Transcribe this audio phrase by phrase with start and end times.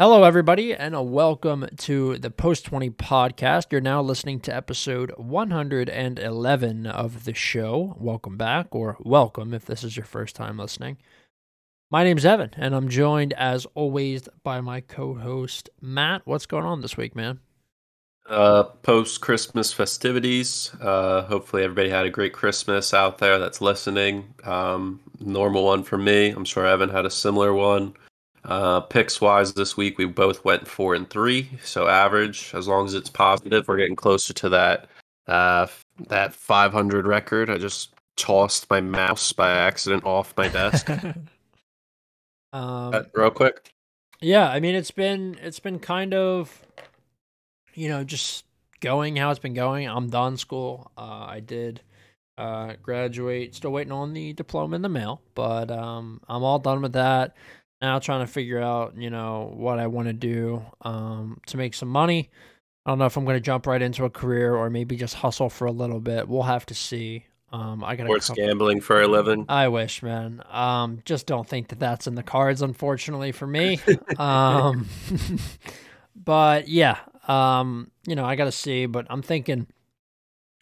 [0.00, 3.66] Hello, everybody, and a welcome to the Post 20 podcast.
[3.70, 7.96] You're now listening to episode 111 of the show.
[8.00, 10.96] Welcome back, or welcome if this is your first time listening.
[11.90, 16.22] My name's Evan, and I'm joined, as always, by my co host, Matt.
[16.24, 17.40] What's going on this week, man?
[18.26, 20.70] Uh, Post Christmas festivities.
[20.80, 24.32] Uh, hopefully, everybody had a great Christmas out there that's listening.
[24.44, 26.30] Um, normal one for me.
[26.30, 27.92] I'm sure Evan had a similar one.
[28.44, 32.52] Uh, picks wise this week, we both went four and three, so average.
[32.54, 34.88] As long as it's positive, we're getting closer to that
[35.26, 35.66] uh,
[36.08, 37.50] that 500 record.
[37.50, 40.88] I just tossed my mouse by accident off my desk.
[42.52, 43.72] um, real quick.
[44.22, 46.66] Yeah, I mean it's been it's been kind of,
[47.74, 48.44] you know, just
[48.80, 49.86] going how it's been going.
[49.86, 50.90] I'm done school.
[50.96, 51.82] Uh, I did
[52.38, 53.54] uh, graduate.
[53.54, 57.36] Still waiting on the diploma in the mail, but um, I'm all done with that
[57.80, 61.74] now trying to figure out, you know, what I want to do um, to make
[61.74, 62.30] some money.
[62.84, 65.14] I don't know if I'm going to jump right into a career or maybe just
[65.14, 66.28] hustle for a little bit.
[66.28, 67.26] We'll have to see.
[67.52, 68.46] Um, I got sports couple...
[68.46, 69.44] gambling for a living.
[69.48, 70.42] I wish, man.
[70.50, 73.80] Um, just don't think that that's in the cards, unfortunately for me.
[74.18, 74.88] um,
[76.16, 78.86] but yeah, um, you know, I got to see.
[78.86, 79.66] But I'm thinking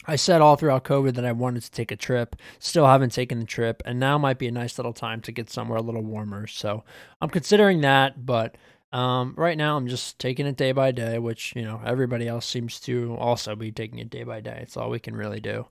[0.08, 2.34] I said all throughout COVID that I wanted to take a trip.
[2.58, 5.50] Still haven't taken the trip, and now might be a nice little time to get
[5.50, 6.46] somewhere a little warmer.
[6.46, 6.82] So
[7.20, 8.56] I'm considering that, but
[8.90, 12.46] um, right now I'm just taking it day by day, which you know everybody else
[12.46, 14.60] seems to also be taking it day by day.
[14.62, 15.66] It's all we can really do.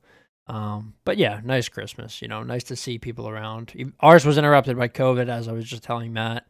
[0.46, 2.22] Um, but yeah, nice Christmas.
[2.22, 3.74] You know, nice to see people around.
[4.02, 6.46] Ours was interrupted by COVID, as I was just telling Matt.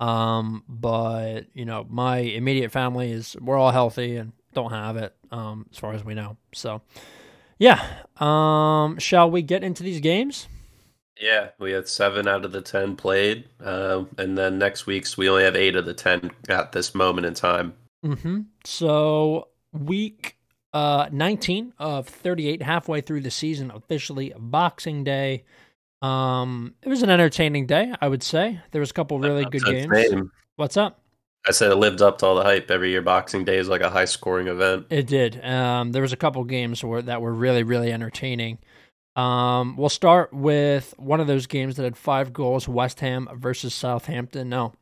[0.00, 5.14] Um, but you know, my immediate family is we're all healthy and don't have it,
[5.30, 6.38] um, as far as we know.
[6.54, 6.80] So
[7.58, 7.84] yeah.
[8.18, 10.48] Um, shall we get into these games?
[11.20, 15.30] Yeah, we had seven out of the ten played, um, and then next week's we
[15.30, 17.72] only have eight of the ten at this moment in time.
[18.04, 18.40] Mm-hmm.
[18.64, 20.36] So week
[20.74, 25.44] uh, nineteen of thirty-eight, halfway through the season, officially Boxing Day.
[26.02, 28.60] Um, it was an entertaining day, I would say.
[28.72, 29.88] There was a couple really good games.
[29.90, 30.30] Name.
[30.56, 31.00] What's up?
[31.48, 32.70] I said it lived up to all the hype.
[32.70, 34.86] Every year, Boxing Day is like a high scoring event.
[34.90, 35.44] It did.
[35.44, 38.58] Um, there was a couple games where, that were really, really entertaining.
[39.14, 43.74] Um, we'll start with one of those games that had five goals: West Ham versus
[43.74, 44.48] Southampton.
[44.48, 44.74] No,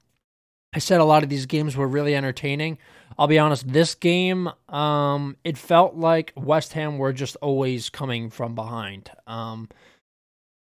[0.74, 2.78] I said a lot of these games were really entertaining.
[3.16, 3.68] I'll be honest.
[3.68, 9.10] This game, um, it felt like West Ham were just always coming from behind.
[9.26, 9.68] Um,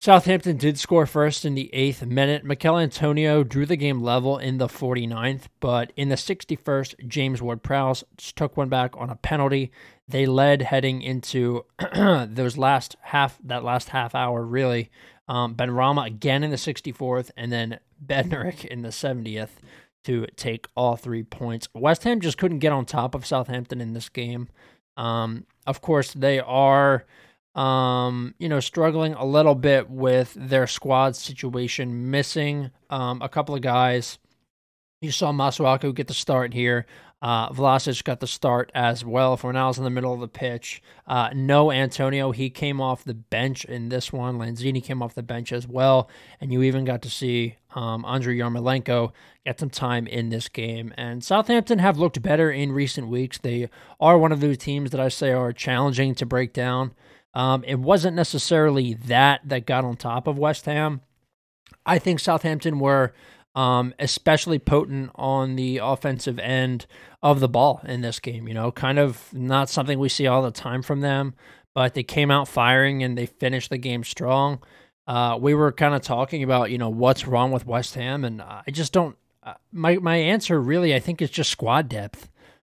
[0.05, 2.45] Southampton did score first in the eighth minute.
[2.45, 7.63] Michail Antonio drew the game level in the 49th, but in the 61st, James Ward
[7.63, 9.73] Prowse took one back on a penalty.
[10.07, 11.65] They led heading into
[11.97, 14.91] those last half, that last half hour, really.
[15.27, 19.53] Um, Benrahma again in the 64th, and then Bednarek in the 70th
[20.05, 21.67] to take all three points.
[21.73, 24.51] West Ham just couldn't get on top of Southampton in this game.
[24.99, 27.07] Um, of course, they are
[27.55, 33.55] um, you know, struggling a little bit with their squad situation, missing um, a couple
[33.55, 34.19] of guys.
[35.01, 36.87] You saw Masuaku get the start here.
[37.25, 39.39] Uh, Vlasic got the start as well.
[39.39, 40.83] Fornals in the middle of the pitch.
[41.07, 42.33] Uh, no Antonio.
[42.33, 44.37] He came off the bench in this one.
[44.37, 46.11] Lanzini came off the bench as well.
[46.39, 49.13] And you even got to see um, Andrei Yarmolenko
[49.47, 50.93] get some time in this game.
[50.99, 53.39] And Southampton have looked better in recent weeks.
[53.39, 56.93] They are one of those teams that I say are challenging to break down.
[57.35, 61.01] Um, it wasn't necessarily that that got on top of West Ham.
[61.85, 63.13] I think Southampton were
[63.55, 66.87] um, especially potent on the offensive end
[67.23, 68.49] of the ball in this game.
[68.49, 71.35] You know, kind of not something we see all the time from them,
[71.75, 74.61] but they came out firing and they finished the game strong.
[75.07, 78.41] Uh, we were kind of talking about, you know, what's wrong with West Ham, and
[78.41, 79.17] I just don't.
[79.43, 82.31] Uh, my my answer really, I think, is just squad depth.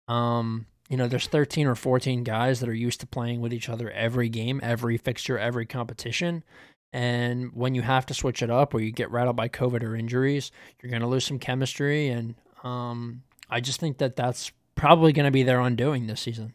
[0.08, 3.70] Um, you know, there's 13 or 14 guys that are used to playing with each
[3.70, 6.44] other every game, every fixture, every competition.
[6.92, 9.96] And when you have to switch it up or you get rattled by COVID or
[9.96, 10.52] injuries,
[10.82, 12.10] you're going to lose some chemistry.
[12.10, 12.34] And
[12.64, 16.54] um, I just think that that's probably going to be their undoing this season.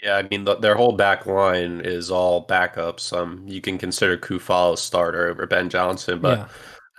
[0.00, 3.16] Yeah, I mean, the, their whole back line is all backups.
[3.16, 6.48] Um, you can consider Coufal a starter over Ben Johnson, but yeah.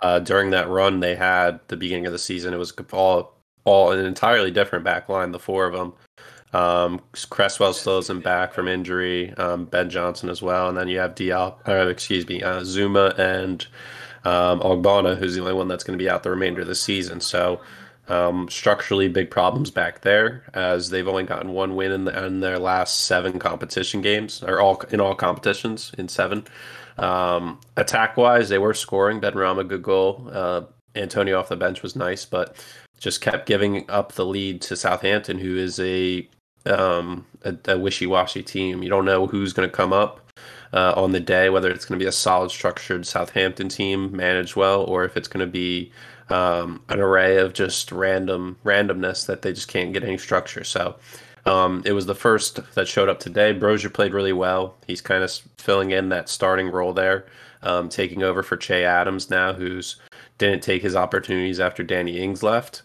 [0.02, 3.37] uh, during that run they had the beginning of the season, it was all
[3.68, 5.92] all an entirely different back line, the four of them.
[6.52, 9.34] Um, Cresswell still isn't back from injury.
[9.34, 13.16] Um, ben Johnson as well, and then you have Dial, or excuse me, uh, Zouma
[13.18, 13.66] and
[14.24, 16.74] um, Ogbonna, who's the only one that's going to be out the remainder of the
[16.74, 17.20] season.
[17.20, 17.60] So
[18.08, 22.40] um, structurally, big problems back there, as they've only gotten one win in, the, in
[22.40, 26.44] their last seven competition games, or all in all competitions in seven.
[26.96, 29.20] Um, attack wise, they were scoring.
[29.20, 30.28] Benrahma, good goal.
[30.32, 30.62] Uh,
[30.94, 32.56] Antonio off the bench was nice, but
[32.98, 36.28] just kept giving up the lead to Southampton, who is a
[36.66, 38.82] um, a, a wishy-washy team.
[38.82, 40.32] You don't know who's going to come up
[40.72, 44.56] uh, on the day, whether it's going to be a solid, structured Southampton team managed
[44.56, 45.90] well, or if it's going to be
[46.28, 50.64] um, an array of just random randomness that they just can't get any structure.
[50.64, 50.96] So
[51.46, 53.54] um, it was the first that showed up today.
[53.54, 54.76] Broja played really well.
[54.86, 57.26] He's kind of filling in that starting role there,
[57.62, 59.96] um, taking over for Che Adams now, who's
[60.36, 62.82] didn't take his opportunities after Danny Ings left.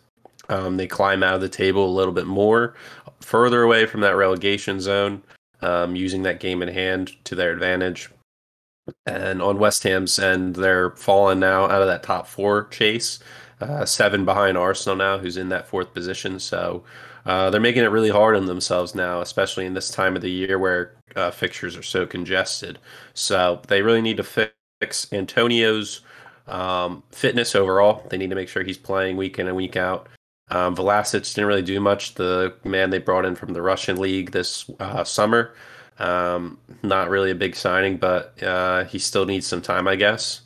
[0.50, 2.76] Um, they climb out of the table a little bit more,
[3.22, 5.24] further away from that relegation zone,
[5.62, 8.10] um, using that game in hand to their advantage.
[9.06, 13.20] And on West Ham's end, they're falling now out of that top four chase,
[13.62, 16.40] uh, seven behind Arsenal now, who's in that fourth position.
[16.40, 16.84] So
[17.26, 20.30] uh, they're making it really hard on themselves now, especially in this time of the
[20.30, 22.80] year where uh, fixtures are so congested.
[23.14, 24.50] So they really need to
[24.82, 26.02] fix Antonio's
[26.48, 28.06] um, fitness overall.
[28.10, 30.10] They need to make sure he's playing week in and week out.
[30.50, 32.16] Um, Vlasic didn't really do much.
[32.16, 35.54] The man they brought in from the Russian league this uh, summer,
[36.00, 40.42] um, not really a big signing, but uh, he still needs some time, I guess.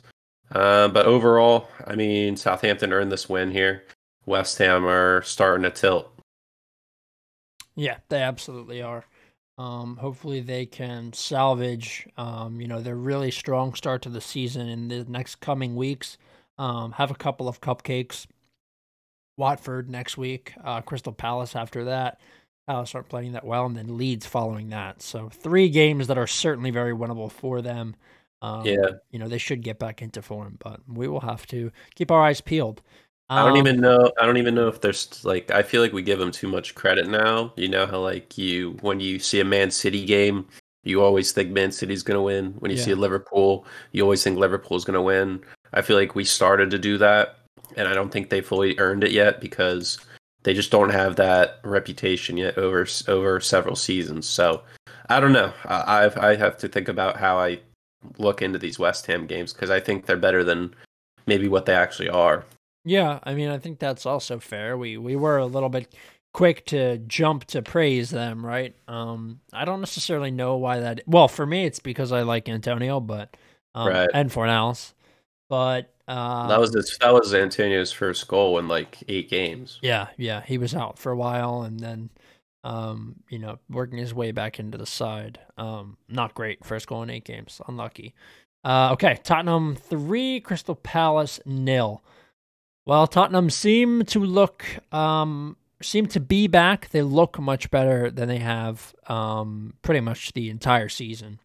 [0.52, 3.84] Uh, but overall, I mean, Southampton earned this win here.
[4.24, 6.10] West Ham are starting to tilt.
[7.74, 9.04] Yeah, they absolutely are.
[9.58, 14.68] Um, hopefully, they can salvage, um, you know, their really strong start to the season
[14.68, 16.16] in the next coming weeks.
[16.58, 18.26] Um, have a couple of cupcakes
[19.38, 22.20] Watford next week, uh, Crystal Palace after that.
[22.66, 25.00] Palace aren't playing that well, and then Leeds following that.
[25.00, 27.96] So three games that are certainly very winnable for them.
[28.42, 31.72] Um, yeah, you know they should get back into form, but we will have to
[31.94, 32.82] keep our eyes peeled.
[33.30, 34.12] Um, I don't even um, know.
[34.20, 35.50] I don't even know if there's like.
[35.50, 37.52] I feel like we give them too much credit now.
[37.56, 40.46] You know how like you when you see a Man City game,
[40.84, 42.54] you always think Man City's going to win.
[42.58, 42.84] When you yeah.
[42.84, 45.40] see a Liverpool, you always think Liverpool's going to win.
[45.72, 47.37] I feel like we started to do that
[47.76, 49.98] and I don't think they fully earned it yet because
[50.42, 54.26] they just don't have that reputation yet over over several seasons.
[54.26, 54.62] So
[55.08, 55.52] I don't know.
[55.64, 57.60] I I've, I have to think about how I
[58.18, 60.74] look into these West Ham games because I think they're better than
[61.26, 62.44] maybe what they actually are.
[62.84, 64.78] Yeah, I mean, I think that's also fair.
[64.78, 65.94] We we were a little bit
[66.32, 68.74] quick to jump to praise them, right?
[68.86, 71.02] Um, I don't necessarily know why that.
[71.06, 73.36] Well, for me, it's because I like Antonio, but
[73.74, 74.08] um, right.
[74.14, 74.92] and Fornals,
[75.48, 79.78] but um, that was his, that was Antonio's first goal in like eight games.
[79.82, 82.08] Yeah, yeah, he was out for a while and then,
[82.64, 85.38] um, you know, working his way back into the side.
[85.58, 86.64] Um, not great.
[86.64, 87.60] First goal in eight games.
[87.68, 88.14] Unlucky.
[88.64, 92.02] Uh, okay, Tottenham three, Crystal Palace nil.
[92.86, 96.88] Well, Tottenham seem to look, um, seem to be back.
[96.88, 101.38] They look much better than they have, um, pretty much the entire season.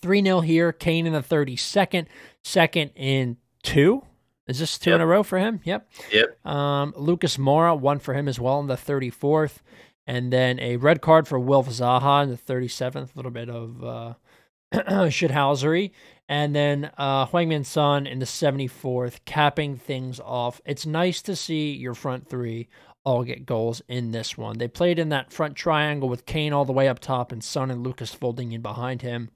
[0.00, 0.72] 3 0 here.
[0.72, 2.06] Kane in the 32nd,
[2.42, 4.04] second in two.
[4.48, 4.96] Is this two yep.
[4.96, 5.60] in a row for him?
[5.64, 5.88] Yep.
[6.12, 6.46] Yep.
[6.46, 9.58] Um, Lucas Moura, one for him as well in the 34th.
[10.06, 13.14] And then a red card for Wilf Zaha in the 37th.
[13.14, 14.14] A little bit of uh,
[14.74, 15.92] shithousery.
[16.28, 20.60] And then uh, Heung-min Son in the 74th, capping things off.
[20.64, 22.68] It's nice to see your front three
[23.04, 24.58] all get goals in this one.
[24.58, 27.70] They played in that front triangle with Kane all the way up top and Son
[27.70, 29.30] and Lucas folding in behind him.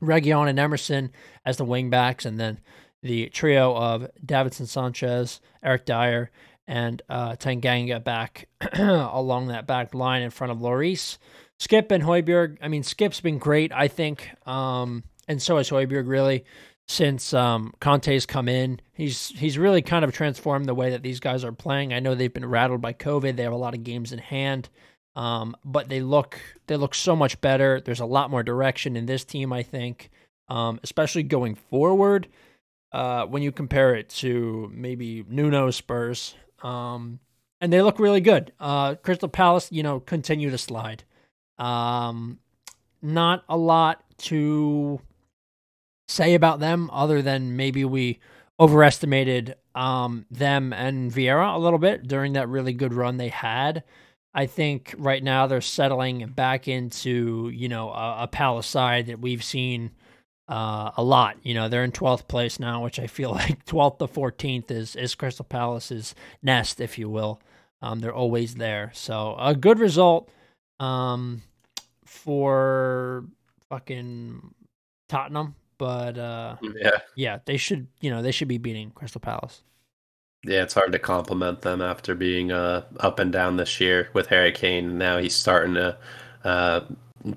[0.00, 1.10] Reguilon and Emerson
[1.44, 2.60] as the wingbacks, and then
[3.04, 6.30] the trio of Davinson Sanchez, Eric Dier,
[6.66, 11.18] and uh, Tanganga back along that back line in front of Loris.
[11.58, 12.56] Skip and Højbjerg.
[12.62, 16.44] I mean, Skip's been great, I think, um, and so has Højbjerg really
[16.88, 18.80] since um, Conte's come in.
[18.94, 21.92] He's he's really kind of transformed the way that these guys are playing.
[21.92, 23.36] I know they've been rattled by COVID.
[23.36, 24.70] They have a lot of games in hand,
[25.14, 27.82] um, but they look they look so much better.
[27.82, 30.08] There's a lot more direction in this team, I think,
[30.48, 32.28] um, especially going forward
[32.94, 36.36] uh, when you compare it to maybe Nuno Spurs.
[36.62, 37.18] Um,
[37.60, 38.52] and they look really good.
[38.60, 41.02] Uh, Crystal Palace, you know, continue to slide.
[41.58, 42.38] Um,
[43.02, 45.00] not a lot to
[46.06, 48.20] say about them other than maybe we
[48.60, 53.82] overestimated um, them and Vieira a little bit during that really good run they had.
[54.32, 59.18] I think right now they're settling back into, you know, a, a Palace side that
[59.18, 59.90] we've seen–
[60.48, 61.36] uh, a lot.
[61.42, 64.96] You know, they're in 12th place now, which I feel like 12th to 14th is,
[64.96, 67.40] is Crystal Palace's nest, if you will.
[67.82, 68.90] Um, they're always there.
[68.94, 70.30] So a good result
[70.80, 71.42] um,
[72.04, 73.24] for
[73.68, 74.54] fucking
[75.08, 75.54] Tottenham.
[75.76, 79.62] But uh, yeah, yeah, they should, you know, they should be beating Crystal Palace.
[80.44, 84.28] Yeah, it's hard to compliment them after being uh, up and down this year with
[84.28, 84.98] Harry Kane.
[84.98, 85.98] Now he's starting to
[86.44, 86.82] uh,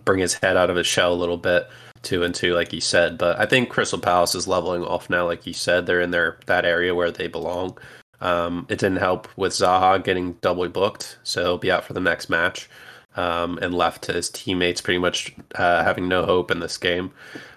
[0.05, 1.67] bring his head out of his shell a little bit
[2.07, 3.17] two and two, like you said.
[3.17, 5.85] But I think Crystal Palace is leveling off now, like you said.
[5.85, 7.77] They're in their that area where they belong.
[8.21, 11.99] Um, it didn't help with Zaha getting doubly booked, so he'll be out for the
[11.99, 12.69] next match,
[13.15, 17.11] um, and left his teammates pretty much uh, having no hope in this game.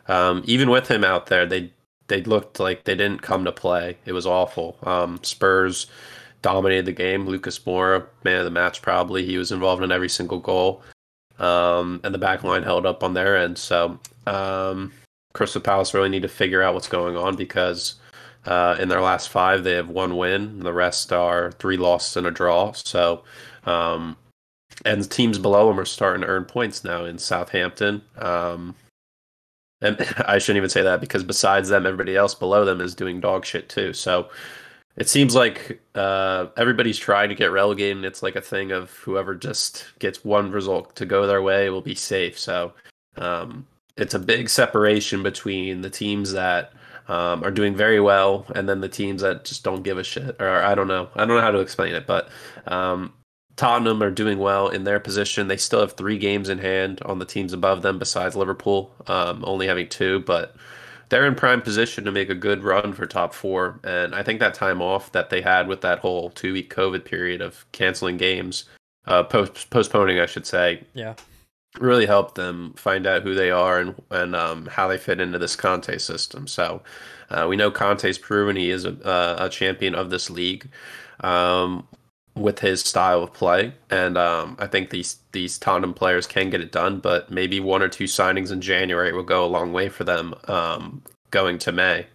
[0.09, 1.73] Um, even with him out there, they
[2.09, 3.97] they looked like they didn't come to play.
[4.05, 4.77] It was awful.
[4.83, 5.87] Um, Spurs
[6.43, 7.27] dominated the game.
[7.27, 9.25] Lucas Moura, man of the match, probably.
[9.25, 10.83] He was involved in every single goal.
[11.39, 13.57] Um, and the back line held up on their end.
[13.57, 13.99] So
[14.31, 14.93] um,
[15.33, 17.95] Crystal Palace really need to figure out what's going on because
[18.47, 20.61] uh, in their last five, they have one win.
[20.61, 22.73] The rest are three losses and a draw.
[22.73, 23.25] So,
[23.65, 24.17] um,
[24.85, 28.03] and teams below them are starting to earn points now in Southampton.
[28.17, 28.75] Um,
[29.83, 33.21] and I shouldn't even say that because besides them, everybody else below them is doing
[33.21, 33.93] dog shit too.
[33.93, 34.31] So
[34.97, 37.99] it seems like uh, everybody's trying to get relegated.
[37.99, 41.69] And it's like a thing of whoever just gets one result to go their way
[41.71, 42.39] will be safe.
[42.39, 42.73] So
[43.17, 43.67] um,
[44.01, 46.73] it's a big separation between the teams that
[47.09, 50.37] um, are doing very well and then the teams that just don't give a shit.
[50.41, 51.09] Or I don't know.
[51.15, 52.29] I don't know how to explain it, but
[52.67, 53.13] um,
[53.57, 55.49] Tottenham are doing well in their position.
[55.49, 59.45] They still have three games in hand on the teams above them, besides Liverpool, um,
[59.45, 60.21] only having two.
[60.21, 60.57] But
[61.11, 63.81] they're in prime position to make a good run for top four.
[63.85, 67.05] And I think that time off that they had with that whole two week COVID
[67.05, 68.65] period of canceling games,
[69.07, 71.15] uh, post- postponing, I should say, yeah,
[71.79, 75.39] really help them find out who they are and and um, how they fit into
[75.39, 76.47] this Conte system.
[76.47, 76.83] So
[77.31, 80.69] uh, we know Conte's proven he is a, a champion of this league.
[81.21, 81.87] Um,
[82.37, 83.75] with his style of play.
[83.91, 87.83] And um, I think these these Tottenham players can get it done, but maybe one
[87.83, 91.73] or two signings in January will go a long way for them um, going to
[91.73, 92.07] May.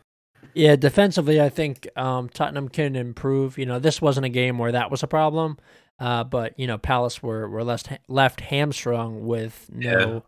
[0.53, 3.57] Yeah, defensively, I think um, Tottenham can improve.
[3.57, 5.57] You know, this wasn't a game where that was a problem,
[5.99, 10.23] uh, but you know, Palace were were left left hamstrung with no.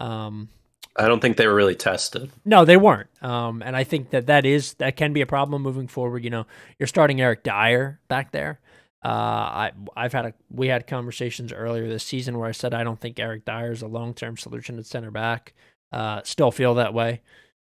[0.00, 0.06] Yeah.
[0.26, 0.48] Um,
[0.96, 2.30] I don't think they were really tested.
[2.44, 3.08] No, they weren't.
[3.22, 6.24] Um, and I think that that is that can be a problem moving forward.
[6.24, 6.46] You know,
[6.78, 8.60] you're starting Eric Dier back there.
[9.04, 12.84] Uh, I I've had a we had conversations earlier this season where I said I
[12.84, 15.54] don't think Eric Dier is a long term solution at center back.
[15.92, 17.22] Uh, still feel that way.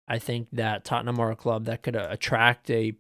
[0.07, 2.93] I think that Tottenham are a club that could uh, attract a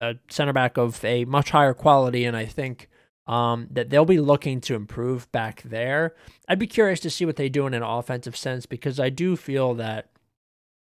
[0.00, 2.88] a center back of a much higher quality, and I think
[3.28, 6.14] um, that they'll be looking to improve back there.
[6.48, 9.36] I'd be curious to see what they do in an offensive sense because I do
[9.36, 10.08] feel that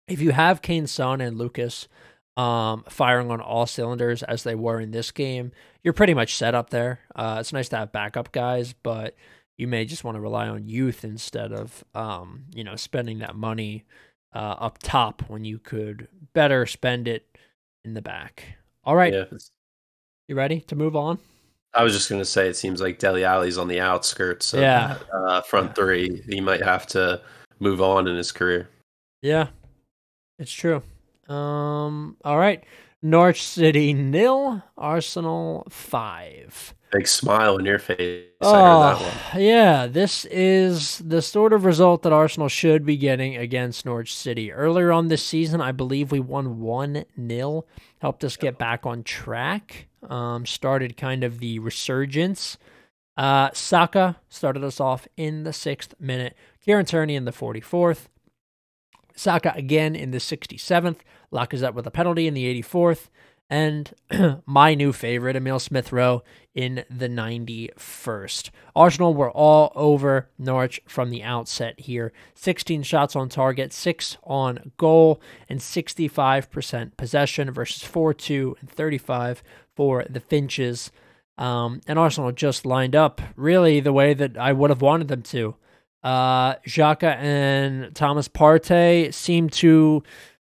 [0.09, 1.87] if you have Kane, Son, and Lucas
[2.35, 6.53] um, firing on all cylinders as they were in this game, you're pretty much set
[6.53, 6.99] up there.
[7.15, 9.15] Uh, it's nice to have backup guys, but
[9.57, 13.35] you may just want to rely on youth instead of, um, you know, spending that
[13.35, 13.85] money
[14.35, 17.37] uh, up top when you could better spend it
[17.85, 18.57] in the back.
[18.83, 19.13] All right.
[19.13, 19.25] Yeah.
[20.27, 21.19] You ready to move on?
[21.75, 24.61] I was just going to say, it seems like Dele Alli's on the outskirts of
[24.61, 24.97] yeah.
[25.11, 26.21] uh, front three.
[26.29, 27.21] He might have to
[27.59, 28.69] move on in his career.
[29.21, 29.47] Yeah,
[30.37, 30.83] it's true.
[31.27, 32.17] Um.
[32.23, 32.63] All right.
[33.01, 36.73] Norwich City nil, Arsenal five.
[36.93, 38.27] Big smile on your face.
[38.39, 39.87] Oh, yeah.
[39.87, 44.51] This is the sort of result that Arsenal should be getting against Norwich City.
[44.51, 47.65] Earlier on this season, I believe we won 1 0,
[47.99, 52.59] helped us get back on track, um, started kind of the resurgence.
[53.17, 58.07] Uh, Saka started us off in the sixth minute, Kieran Tierney in the 44th,
[59.15, 60.97] Saka again in the 67th,
[61.31, 63.09] Lacazette with a penalty in the 84th,
[63.49, 63.93] and
[64.45, 66.23] my new favorite, Emil Smith Rowe,
[66.55, 68.49] in the 91st.
[68.75, 72.13] Arsenal were all over Norwich from the outset here.
[72.35, 79.43] 16 shots on target, 6 on goal, and 65% possession versus 4 2 and 35
[79.75, 80.91] for the Finches.
[81.37, 85.23] Um, and Arsenal just lined up really the way that I would have wanted them
[85.23, 85.55] to.
[86.03, 90.03] Uh, Xhaka and Thomas Partey seem to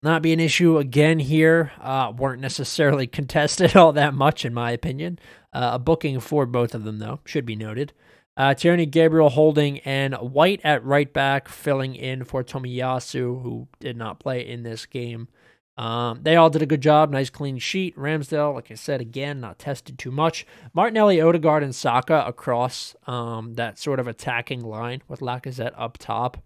[0.04, 1.72] not be an issue again here.
[1.80, 5.18] Uh, weren't necessarily contested all that much, in my opinion.
[5.52, 7.92] Uh, a booking for both of them, though, should be noted.
[8.36, 13.96] Uh, Tierney, Gabriel Holding, and White at right back, filling in for Tomiyasu, who did
[13.96, 15.28] not play in this game.
[15.76, 17.10] Um, they all did a good job.
[17.10, 17.96] Nice clean sheet.
[17.96, 20.46] Ramsdale, like I said, again, not tested too much.
[20.72, 26.38] Martinelli, Odegaard, and Saka across um, that sort of attacking line with Lacazette up top.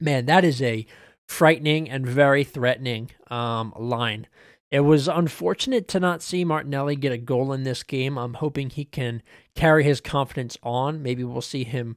[0.00, 0.86] Man, that is a
[1.28, 4.26] frightening and very threatening um, line.
[4.70, 8.18] It was unfortunate to not see Martinelli get a goal in this game.
[8.18, 9.22] I'm hoping he can
[9.54, 11.02] carry his confidence on.
[11.02, 11.96] Maybe we'll see him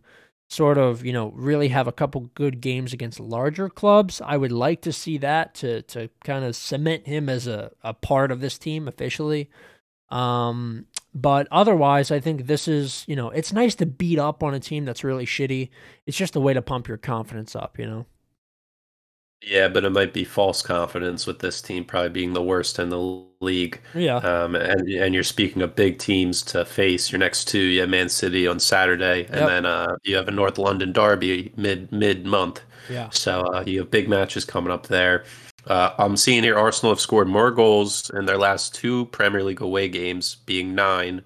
[0.50, 4.22] sort of, you know, really have a couple good games against larger clubs.
[4.22, 7.94] I would like to see that to to kind of cement him as a, a
[7.94, 9.50] part of this team officially.
[10.10, 14.54] Um, but otherwise, I think this is, you know, it's nice to beat up on
[14.54, 15.70] a team that's really shitty.
[16.06, 18.06] It's just a way to pump your confidence up, you know.
[19.42, 22.90] Yeah, but it might be false confidence with this team probably being the worst in
[22.90, 23.80] the league.
[23.94, 24.18] Yeah.
[24.18, 27.12] Um, and and you're speaking of big teams to face.
[27.12, 29.48] Your next two, you have Man City on Saturday, and yep.
[29.48, 32.62] then uh, you have a North London derby mid mid month.
[32.90, 33.10] Yeah.
[33.12, 35.26] So uh, you have big matches coming up there.
[35.68, 39.62] Uh, I'm seeing here Arsenal have scored more goals in their last two Premier League
[39.62, 41.22] away games, being nine,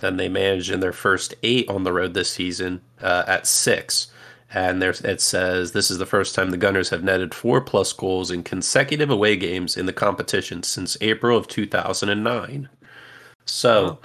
[0.00, 4.08] than they managed in their first eight on the road this season uh, at six
[4.54, 7.92] and there's it says this is the first time the Gunners have netted four plus
[7.92, 12.68] goals in consecutive away games in the competition since April of 2009.
[13.46, 13.98] So,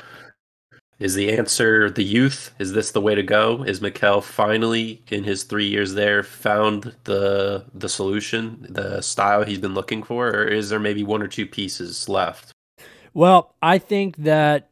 [0.97, 2.53] is the answer the youth?
[2.59, 3.63] Is this the way to go?
[3.63, 9.59] Is Mikel finally, in his three years there, found the the solution, the style he's
[9.59, 12.51] been looking for, or is there maybe one or two pieces left?
[13.13, 14.69] Well, I think that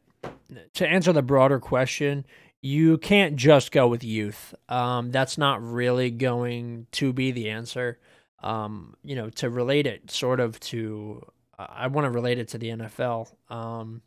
[0.74, 2.24] to answer the broader question,
[2.60, 4.54] you can't just go with youth.
[4.68, 7.98] Um, that's not really going to be the answer.
[8.42, 11.24] Um, you know, to relate it sort of to,
[11.58, 13.32] I want to relate it to the NFL.
[13.48, 14.02] Um,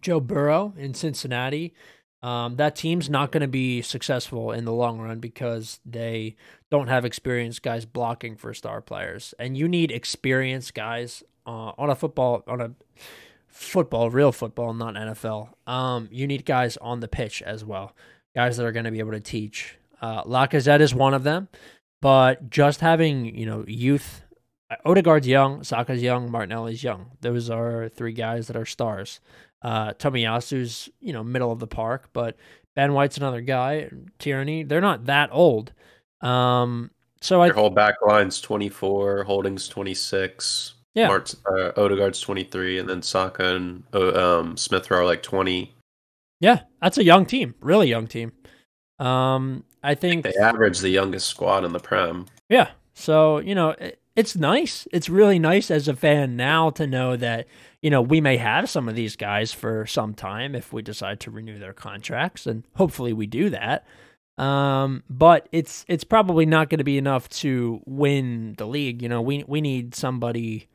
[0.00, 1.74] Joe Burrow in Cincinnati,
[2.22, 6.36] um, that team's not going to be successful in the long run because they
[6.70, 11.90] don't have experienced guys blocking for star players, and you need experienced guys uh, on
[11.90, 12.70] a football on a
[13.54, 15.50] football, real football, not NFL.
[15.66, 17.94] Um, you need guys on the pitch as well,
[18.34, 19.78] guys that are going to be able to teach.
[20.02, 21.48] Uh, Lacazette is one of them,
[22.02, 24.22] but just having you know youth.
[24.84, 27.12] Odegaard's young, Saka's young, Martinelli's young.
[27.20, 29.20] Those are three guys that are stars.
[29.62, 32.36] Uh, Tomiyasu's you know middle of the park, but
[32.74, 33.88] Ben White's another guy.
[34.18, 35.72] Tierney, they're not that old.
[36.20, 40.74] Um, so Your I whole back line's twenty four, Holding's twenty six.
[40.94, 41.08] Yeah.
[41.08, 45.74] Mart's, uh, Odegaard's 23, and then Saka and uh, um, Smith are like 20.
[46.40, 48.32] Yeah, that's a young team, really young team.
[48.98, 52.26] Um, I think they average the youngest squad in the Prem.
[52.48, 54.86] Yeah, so you know it, it's nice.
[54.92, 57.46] It's really nice as a fan now to know that
[57.82, 61.20] you know we may have some of these guys for some time if we decide
[61.20, 63.86] to renew their contracts, and hopefully we do that.
[64.38, 69.02] Um, but it's it's probably not going to be enough to win the league.
[69.02, 70.68] You know, we we need somebody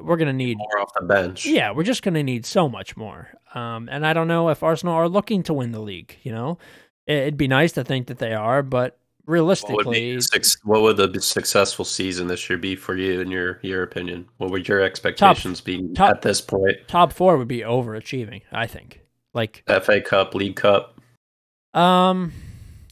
[0.00, 1.46] we're going to need more off the bench.
[1.46, 3.28] Yeah, we're just going to need so much more.
[3.54, 6.16] Um, and I don't know if Arsenal are looking to win the league.
[6.22, 6.58] You know,
[7.06, 9.86] it'd be nice to think that they are, but realistically, what
[10.32, 14.28] would, what would the successful season this year be for you, in your your opinion?
[14.38, 16.76] What would your expectations top, be top, at this point?
[16.88, 19.00] Top four would be overachieving, I think.
[19.34, 21.00] Like FA Cup, League Cup.
[21.74, 22.32] Um,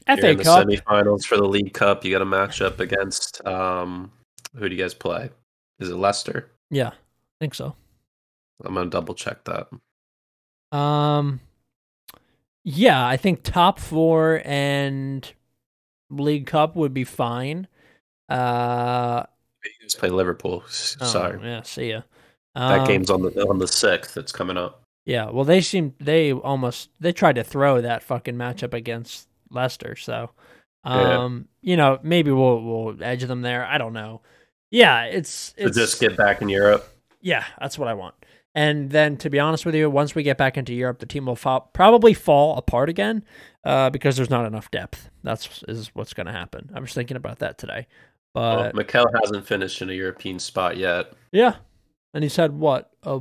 [0.07, 2.05] FA in the Cup semifinals for the League Cup.
[2.05, 4.11] You got a matchup against um,
[4.57, 5.31] who do you guys play?
[5.79, 6.51] Is it Leicester?
[6.71, 7.75] Yeah, I think so.
[8.65, 9.69] I'm gonna double check that.
[10.77, 11.41] Um,
[12.65, 15.31] yeah, I think top four and
[16.11, 17.67] League Cup would be fine.
[18.29, 19.25] Uh,
[19.65, 20.63] you guys play Liverpool.
[20.65, 21.41] Oh, Sorry.
[21.43, 22.03] Yeah, see ya.
[22.55, 24.15] Um, that game's on the on the sixth.
[24.15, 24.83] That's coming up.
[25.05, 29.97] Yeah, well, they seem they almost they tried to throw that fucking matchup against Leicester.
[29.97, 30.31] So,
[30.85, 31.71] um, yeah.
[31.71, 33.65] you know, maybe we'll we'll edge them there.
[33.65, 34.21] I don't know.
[34.71, 36.89] Yeah, it's it's to just get back in Europe.
[37.21, 38.15] Yeah, that's what I want.
[38.55, 41.27] And then, to be honest with you, once we get back into Europe, the team
[41.27, 43.25] will fall, probably fall apart again
[43.65, 45.09] uh, because there's not enough depth.
[45.23, 46.71] That's is what's going to happen.
[46.75, 47.87] I was thinking about that today.
[48.35, 51.13] But well, Mikel hasn't finished in a European spot yet.
[51.33, 51.57] Yeah,
[52.13, 53.21] and he's had what a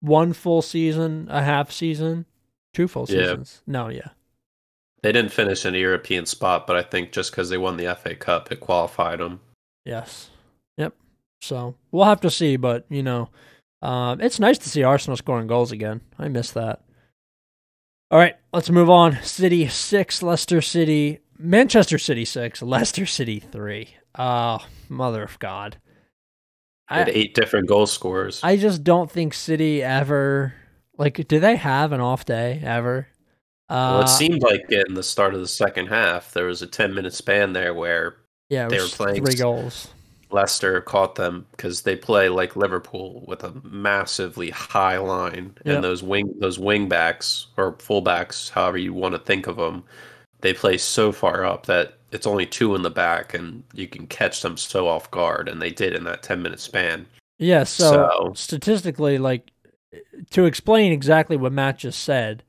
[0.00, 2.26] one full season, a half season,
[2.74, 3.62] two full seasons.
[3.66, 3.72] Yeah.
[3.72, 4.08] No, yeah.
[5.02, 7.94] They didn't finish in a European spot, but I think just because they won the
[7.94, 9.40] FA Cup, it qualified them.
[9.84, 10.30] Yes.
[11.46, 13.30] So we'll have to see, but you know,
[13.80, 16.00] um, it's nice to see Arsenal scoring goals again.
[16.18, 16.82] I miss that.
[18.10, 19.22] All right, let's move on.
[19.22, 23.94] City six, Leicester City, Manchester City six, Leicester City three.
[24.18, 25.78] Oh, mother of God!
[26.88, 28.40] I had eight different goal scorers.
[28.42, 30.54] I just don't think City ever
[30.98, 31.28] like.
[31.28, 33.06] Do they have an off day ever?
[33.68, 36.62] Uh, well, it uh, seemed like in the start of the second half there was
[36.62, 38.16] a ten minute span there where
[38.48, 39.88] yeah, they were playing three goals.
[40.30, 45.76] Leicester caught them because they play like Liverpool with a massively high line, yep.
[45.76, 49.84] and those wing those wing backs or fullbacks, however you want to think of them,
[50.40, 54.06] they play so far up that it's only two in the back, and you can
[54.06, 57.06] catch them so off guard, and they did in that ten minute span.
[57.38, 59.50] Yeah, so, so statistically, like
[60.30, 62.42] to explain exactly what Matt just said,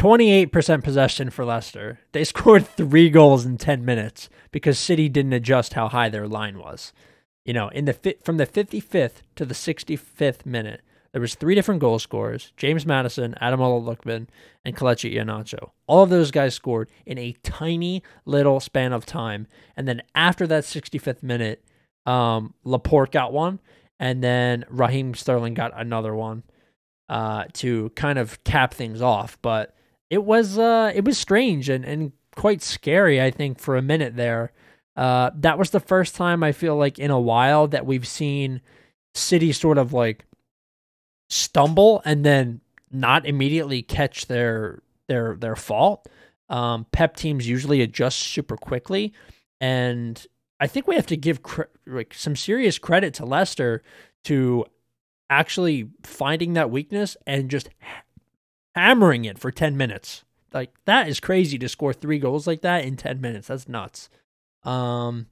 [0.00, 2.00] 28% possession for Leicester.
[2.12, 6.58] They scored three goals in 10 minutes because City didn't adjust how high their line
[6.58, 6.94] was.
[7.44, 10.80] You know, in the from the 55th to the 65th minute,
[11.12, 14.28] there was three different goal scorers: James Maddison, Adam Lookman,
[14.64, 15.70] and Kelechi Iheanacho.
[15.86, 19.46] All of those guys scored in a tiny little span of time.
[19.76, 21.62] And then after that 65th minute,
[22.06, 23.60] Um, Laporte got one,
[23.98, 26.44] and then Raheem Sterling got another one
[27.10, 29.36] uh, to kind of cap things off.
[29.42, 29.74] But
[30.10, 34.16] it was uh, it was strange and, and quite scary, I think, for a minute
[34.16, 34.52] there.
[34.96, 38.60] Uh, that was the first time I feel like in a while that we've seen
[39.14, 40.26] City sort of like
[41.28, 46.08] stumble and then not immediately catch their their their fault.
[46.48, 49.12] Um, Pep teams usually adjust super quickly,
[49.60, 50.26] and
[50.58, 53.82] I think we have to give cre- like some serious credit to Leicester
[54.24, 54.66] to
[55.30, 57.70] actually finding that weakness and just
[58.74, 60.24] hammering it for 10 minutes.
[60.52, 63.48] Like that is crazy to score 3 goals like that in 10 minutes.
[63.48, 64.08] That's nuts.
[64.64, 65.26] Um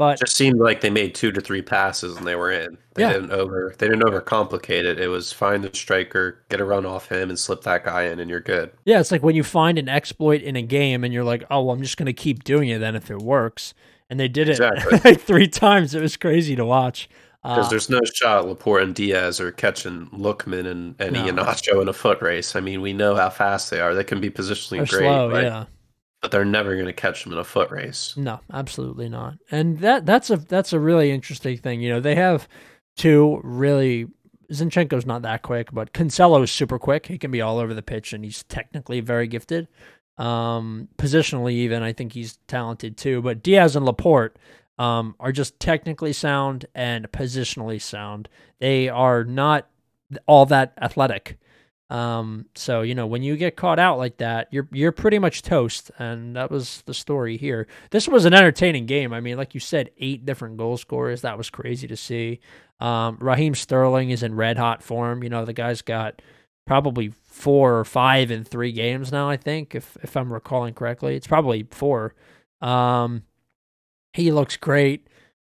[0.00, 2.78] but it just seemed like they made two to three passes and they were in.
[2.94, 3.12] They yeah.
[3.12, 4.98] didn't over they didn't overcomplicate it.
[4.98, 8.18] It was find the striker, get a run off him and slip that guy in
[8.18, 8.70] and you're good.
[8.86, 11.64] Yeah, it's like when you find an exploit in a game and you're like, "Oh,
[11.64, 13.74] well, I'm just going to keep doing it then if it works."
[14.08, 15.00] And they did it exactly.
[15.04, 15.94] like 3 times.
[15.94, 17.06] It was crazy to watch.
[17.42, 21.24] Because uh, there's no shot Laporte and Dias are catching Lookman and, and no.
[21.24, 22.54] Iheanacho in a foot race.
[22.54, 23.94] I mean, we know how fast they are.
[23.94, 25.44] They can be positionally great, slow, right?
[25.44, 25.64] yeah.
[26.20, 28.14] But they're never going to catch them in a foot race.
[28.14, 29.38] No, absolutely not.
[29.50, 31.80] And that that's a that's a really interesting thing.
[31.80, 32.46] You know, they have
[32.96, 34.06] two really
[34.52, 37.06] Zinchenko's not that quick, but Cancelo is super quick.
[37.06, 39.68] He can be all over the pitch, and he's technically very gifted.
[40.18, 43.22] Um, positionally, even I think he's talented too.
[43.22, 44.36] But Dias and Laporte,
[44.80, 48.30] um, are just technically sound and positionally sound.
[48.60, 49.68] They are not
[50.26, 51.38] all that athletic.
[51.90, 55.42] Um, so you know when you get caught out like that, you're you're pretty much
[55.42, 57.66] toast, and that was the story here.
[57.90, 59.12] This was an entertaining game.
[59.12, 61.20] I mean, like you said, eight different goal scorers.
[61.20, 62.40] That was crazy to see.
[62.78, 65.22] Um, Raheem Sterling is in red hot form.
[65.22, 66.22] You know the guy's got
[66.66, 69.28] probably four or five in three games now.
[69.28, 72.14] I think if if I'm recalling correctly, it's probably four.
[72.62, 73.24] Um,
[74.12, 75.06] he looks great,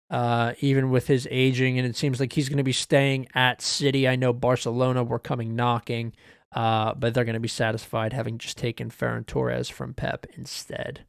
[0.10, 3.62] uh, even with his aging, and it seems like he's going to be staying at
[3.62, 4.08] City.
[4.08, 6.14] I know Barcelona were coming knocking,
[6.54, 11.06] uh, but they're going to be satisfied having just taken Ferran Torres from Pep instead.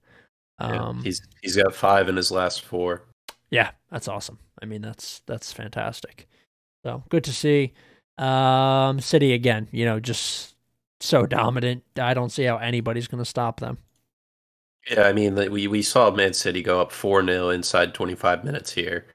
[0.58, 3.02] Um, yeah, he's he's got five in his last four.
[3.50, 4.38] Yeah, that's awesome.
[4.62, 6.28] I mean, that's that's fantastic.
[6.84, 7.72] So good to see.
[8.18, 10.54] Um, City again, you know, just
[11.00, 11.82] so dominant.
[11.98, 13.78] I don't see how anybody's going to stop them.
[14.90, 18.72] Yeah, I mean, we we saw Man City go up four 0 inside 25 minutes
[18.72, 19.06] here.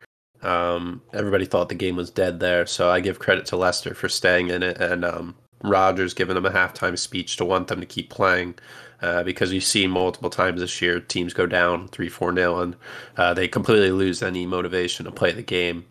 [0.42, 4.10] Um, everybody thought the game was dead there, so I give credit to Leicester for
[4.10, 7.86] staying in it, and um, Rodgers giving them a halftime speech to want them to
[7.86, 8.56] keep playing.
[9.02, 12.76] Uh, because you've seen multiple times this year teams go down 3 4 0 and
[13.16, 15.86] uh, they completely lose any motivation to play the game.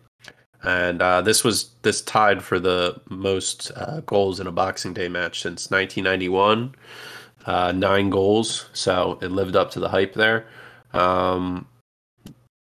[0.61, 5.07] And uh, this was this tied for the most uh, goals in a Boxing Day
[5.07, 6.75] match since 1991
[7.45, 10.47] uh, nine goals, so it lived up to the hype there.
[10.93, 11.67] Um,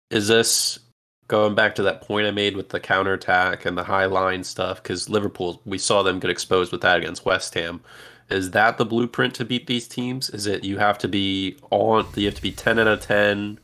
[0.10, 0.80] is this
[1.28, 4.82] going back to that point I made with the counterattack and the high line stuff?
[4.82, 7.82] Because Liverpool, we saw them get exposed with that against West Ham.
[8.30, 10.30] Is that the blueprint to beat these teams?
[10.30, 12.06] Is it you have to be on?
[12.16, 13.60] You have to be ten out of ten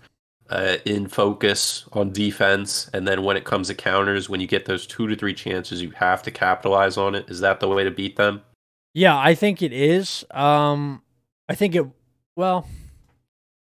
[0.49, 4.65] uh, in focus on defense, and then when it comes to counters, when you get
[4.65, 7.29] those two to three chances, you have to capitalize on it.
[7.29, 8.41] Is that the way to beat them?
[8.95, 10.23] Yeah, I think it is.
[10.31, 11.03] Um,
[11.49, 11.85] I think it.
[12.37, 12.65] Well,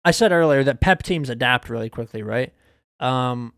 [0.04, 2.52] I said earlier that Pep teams adapt really quickly, right?
[3.00, 3.54] Um,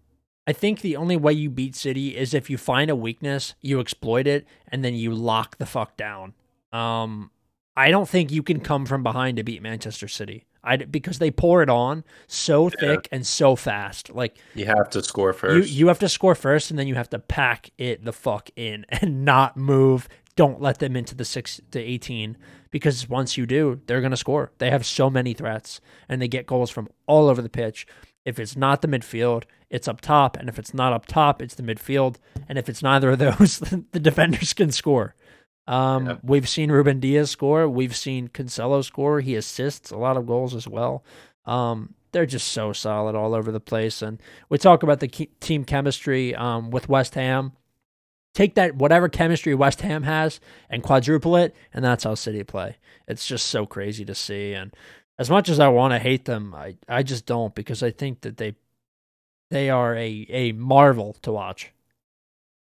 [0.46, 3.80] I think the only way you beat City is if you find a weakness, you
[3.80, 6.32] exploit it, and then you lock the fuck down.
[6.72, 7.32] Um,
[7.76, 10.46] I don't think you can come from behind to beat Manchester City.
[10.62, 14.10] I because they pour it on so thick and so fast.
[14.10, 15.70] Like you have to score first.
[15.70, 18.50] You you have to score first, and then you have to pack it the fuck
[18.54, 22.36] in and not move, don't let them into the 6 to 18
[22.70, 24.52] because once you do, they're going to score.
[24.58, 27.88] They have so many threats and they get goals from all over the pitch.
[28.24, 30.36] If it's not the midfield, it's up top.
[30.36, 32.18] And if it's not up top, it's the midfield.
[32.48, 35.16] And if it's neither of those, the defenders can score.
[35.66, 36.16] Um, yeah.
[36.22, 37.68] We've seen Ruben Dias score.
[37.68, 39.18] We've seen Cancelo score.
[39.18, 41.04] He assists a lot of goals as well.
[41.46, 44.02] Um, they're just so solid all over the place.
[44.02, 47.54] And we talk about the team chemistry um, with West Ham
[48.38, 50.38] take that whatever chemistry West Ham has
[50.70, 52.76] and quadruple it, and that's how City play.
[53.08, 54.52] It's just so crazy to see.
[54.52, 54.72] And
[55.18, 58.20] as much as I want to hate them, I, I just don't because I think
[58.20, 58.54] that they
[59.50, 61.72] they are a, a marvel to watch.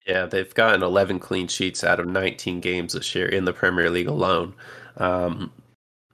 [0.07, 3.91] Yeah, they've gotten 11 clean sheets out of 19 games this year in the Premier
[3.91, 4.55] League alone.
[4.97, 5.53] Um,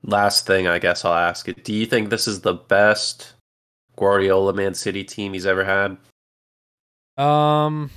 [0.03, 3.33] last thing I guess I'll ask it: Do you think this is the best
[3.97, 5.97] Guardiola Man City team he's ever had?
[7.17, 7.91] Um,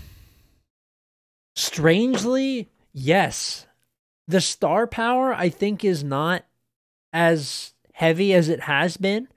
[1.59, 3.67] Strangely, yes.
[4.29, 6.45] The star power I think is not
[7.11, 9.27] as heavy as it has been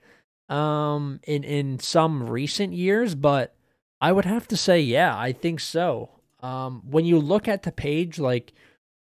[0.49, 3.57] um in in some recent years, but
[4.01, 6.11] I would have to say, yeah, I think so.
[6.39, 8.53] Um, when you look at the page, like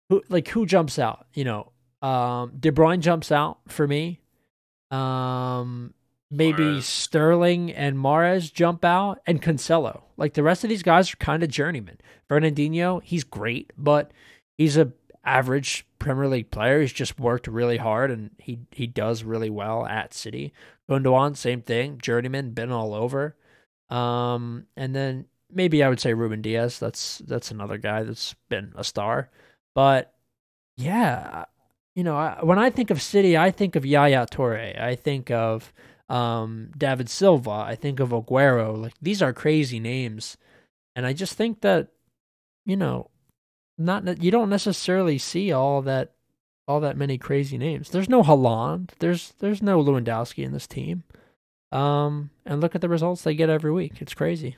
[0.09, 1.29] who like who jumps out?
[1.33, 4.19] You know, um, De Bruyne jumps out for me.
[4.91, 5.95] Um,
[6.31, 6.81] maybe.
[6.81, 10.03] Sterling and Mahrez jump out, and Cancelo.
[10.17, 11.99] Like the rest of these guys are kind of journeymen.
[12.31, 14.11] Fernandinho, he's great, but
[14.59, 14.93] he's a
[15.25, 16.81] average Premier League player.
[16.81, 20.53] He's just worked really hard, and he he does really well at City.
[20.89, 23.37] Gundogan, same thing, journeyman, been all over.
[23.91, 26.79] Um, and then maybe I would say Ruben Dias.
[26.79, 29.31] That's that's another guy that's been a star.
[29.75, 30.13] But
[30.77, 31.45] yeah,
[31.95, 34.81] you know, I, when I think of City, I think of Yaya Toure.
[34.81, 35.73] I think of
[36.09, 37.51] um, David Silva.
[37.51, 38.77] I think of Aguero.
[38.77, 40.37] Like these are crazy names,
[40.95, 41.89] and I just think that
[42.65, 43.11] you know,
[43.79, 46.13] not that you don't necessarily see all that
[46.69, 47.91] all that many crazy names.
[47.91, 48.91] There's no Haaland.
[48.99, 51.05] There's there's no Lewandowski in this team.
[51.73, 54.01] Um, and look at the results they get every week.
[54.01, 54.57] It's crazy.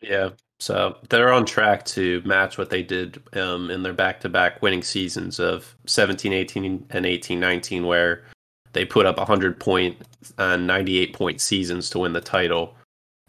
[0.00, 0.30] Yeah.
[0.60, 5.40] So they're on track to match what they did um, in their back-to-back winning seasons
[5.40, 8.24] of 17, 18, and 18, 19, where
[8.74, 9.96] they put up 100 point
[10.38, 12.74] and 98 point seasons to win the title.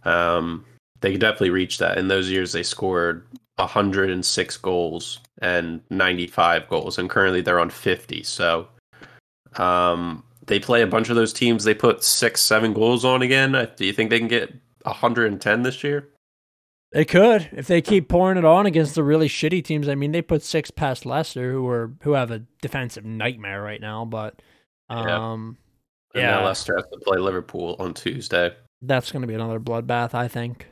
[0.03, 0.65] Um,
[1.01, 1.97] they could definitely reach that.
[1.97, 3.25] In those years, they scored
[3.57, 8.23] 106 goals and 95 goals, and currently they're on 50.
[8.23, 8.67] So
[9.57, 11.63] um, they play a bunch of those teams.
[11.63, 13.55] They put six, seven goals on again.
[13.55, 14.53] Uh, do you think they can get
[14.83, 16.09] 110 this year?
[16.91, 19.89] They could if they keep pouring it on against the really shitty teams.
[19.89, 23.81] I mean, they put six past Leicester, who are who have a defensive nightmare right
[23.81, 24.05] now.
[24.05, 24.41] But
[24.89, 25.57] um,
[26.13, 26.45] yeah, and yeah.
[26.45, 28.53] Leicester has to play Liverpool on Tuesday.
[28.81, 30.67] That's going to be another bloodbath, I think.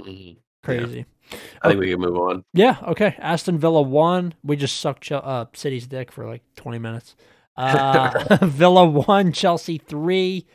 [0.00, 0.38] Mm-hmm.
[0.62, 0.98] Crazy.
[1.30, 1.38] Yeah.
[1.62, 2.44] I think we can move on.
[2.54, 2.76] Yeah.
[2.86, 3.16] Okay.
[3.18, 4.34] Aston Villa won.
[4.44, 7.16] We just sucked uh, City's dick for like twenty minutes.
[7.56, 10.46] Uh, Villa one, Chelsea three.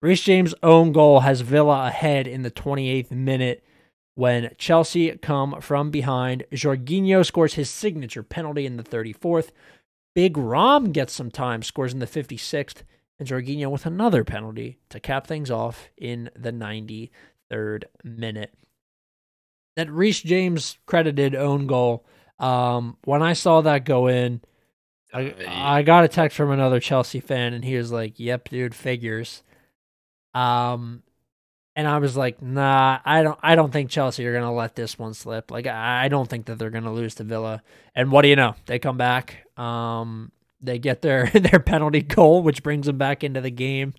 [0.00, 3.64] Reece James' own goal has Villa ahead in the 28th minute
[4.14, 6.44] when Chelsea come from behind.
[6.52, 9.50] Jorginho scores his signature penalty in the 34th.
[10.18, 12.82] Big Rom gets some time, scores in the 56th,
[13.20, 18.52] and Jorginho with another penalty to cap things off in the 93rd minute.
[19.76, 22.04] That Reece James credited own goal.
[22.40, 24.40] Um, when I saw that go in,
[25.14, 28.74] I, I got a text from another Chelsea fan, and he was like, "Yep, dude,
[28.74, 29.44] figures."
[30.34, 31.04] Um,
[31.76, 33.38] and I was like, "Nah, I don't.
[33.40, 35.52] I don't think Chelsea are gonna let this one slip.
[35.52, 37.62] Like, I don't think that they're gonna lose to Villa."
[37.94, 38.56] And what do you know?
[38.66, 39.44] They come back.
[39.58, 43.94] Um, they get their their penalty goal, which brings them back into the game.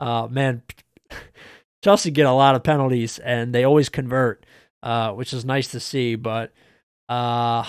[0.00, 0.62] Uh, man,
[1.84, 4.44] Chelsea get a lot of penalties, and they always convert,
[4.82, 6.14] uh, which is nice to see.
[6.14, 6.52] But
[7.08, 7.64] uh,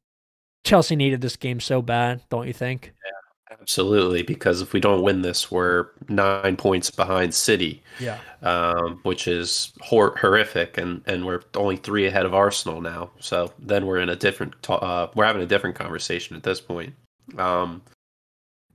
[0.64, 2.92] Chelsea needed this game so bad, don't you think?
[3.04, 3.10] Yeah,
[3.62, 4.22] absolutely.
[4.22, 7.82] Because if we don't win this, we're nine points behind City.
[7.98, 8.18] Yeah.
[8.42, 13.10] Um, which is hor- horrific, and and we're only three ahead of Arsenal now.
[13.20, 14.54] So then we're in a different.
[14.68, 16.92] uh, we're having a different conversation at this point.
[17.38, 17.82] Um,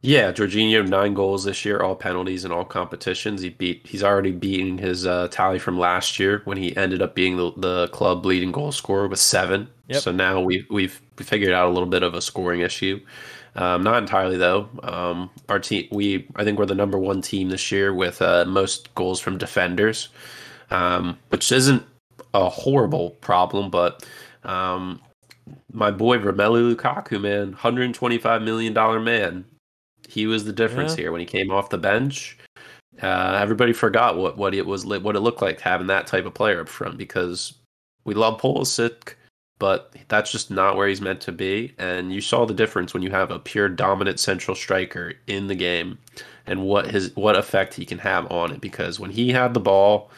[0.01, 3.41] yeah, Jorginho nine goals this year, all penalties in all competitions.
[3.41, 3.85] He beat.
[3.85, 7.51] He's already beaten his uh, tally from last year when he ended up being the,
[7.57, 9.67] the club leading goal scorer with seven.
[9.89, 10.01] Yep.
[10.01, 12.99] So now we've we've figured out a little bit of a scoring issue.
[13.57, 14.69] Um, not entirely though.
[14.83, 18.45] Um, our team, we I think we're the number one team this year with uh,
[18.45, 20.09] most goals from defenders,
[20.71, 21.83] um, which isn't
[22.33, 24.05] a horrible problem, but
[24.43, 25.01] um,
[25.73, 29.45] my boy Romelu Lukaku, man, hundred and twenty five million dollar man
[30.07, 31.03] he was the difference yeah.
[31.03, 32.37] here when he came off the bench.
[33.01, 36.33] Uh, everybody forgot what, what it was what it looked like having that type of
[36.33, 37.53] player up front because
[38.05, 39.13] we love Pulisic,
[39.59, 41.73] but that's just not where he's meant to be.
[41.77, 45.55] And you saw the difference when you have a pure dominant central striker in the
[45.55, 45.97] game
[46.45, 48.61] and what his what effect he can have on it.
[48.61, 50.11] Because when he had the ball,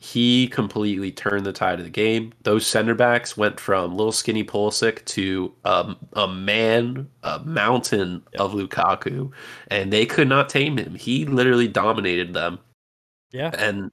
[0.00, 2.32] he completely turned the tide of the game.
[2.42, 8.40] Those center backs went from little skinny Pulisic to um, a man, a mountain yep.
[8.40, 9.30] of Lukaku,
[9.68, 10.94] and they could not tame him.
[10.94, 12.58] He literally dominated them.
[13.30, 13.92] Yeah, and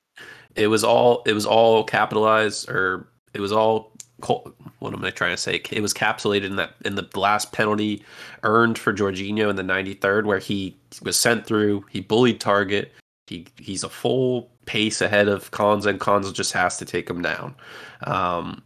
[0.56, 3.92] it was all it was all capitalized, or it was all
[4.26, 5.62] what am I trying to say?
[5.72, 8.04] It was capsulated in that in the last penalty
[8.44, 11.86] earned for Jorginho in the 93rd, where he was sent through.
[11.90, 12.90] He bullied Targett.
[13.28, 17.22] He he's a full pace ahead of Konsa, and Konsa just has to take him
[17.22, 17.56] down.
[18.04, 18.64] Um,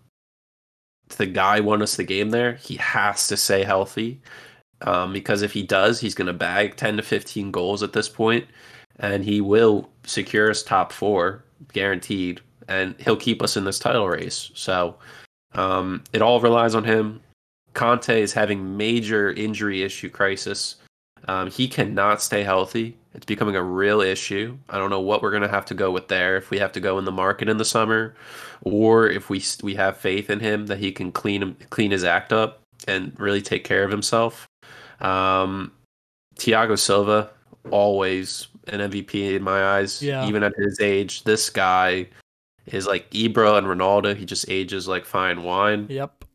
[1.18, 2.54] the guy won us the game there.
[2.54, 4.22] He has to stay healthy
[4.82, 8.08] um, because if he does, he's going to bag 10 to 15 goals at this
[8.08, 8.46] point,
[9.00, 14.08] and he will secure us top four guaranteed, and he'll keep us in this title
[14.08, 14.52] race.
[14.56, 14.96] So
[15.54, 17.22] um, it all relies on him.
[17.74, 20.76] Conte is having major injury issue crisis.
[21.28, 24.58] Um, he cannot stay healthy It's becoming a real issue.
[24.70, 26.36] I don't know what we're going to have to go with there.
[26.36, 28.16] If we have to go in the market in the summer,
[28.64, 32.34] or if we we have faith in him that he can clean clean his act
[32.34, 34.48] up and really take care of himself.
[35.00, 35.72] Um,
[36.36, 37.30] Thiago Silva,
[37.70, 40.02] always an MVP in my eyes.
[40.02, 40.28] Yeah.
[40.28, 42.08] Even at his age, this guy
[42.72, 44.16] is like Ibra and Ronaldo.
[44.16, 45.88] He just ages like fine wine.
[45.90, 46.26] Yep.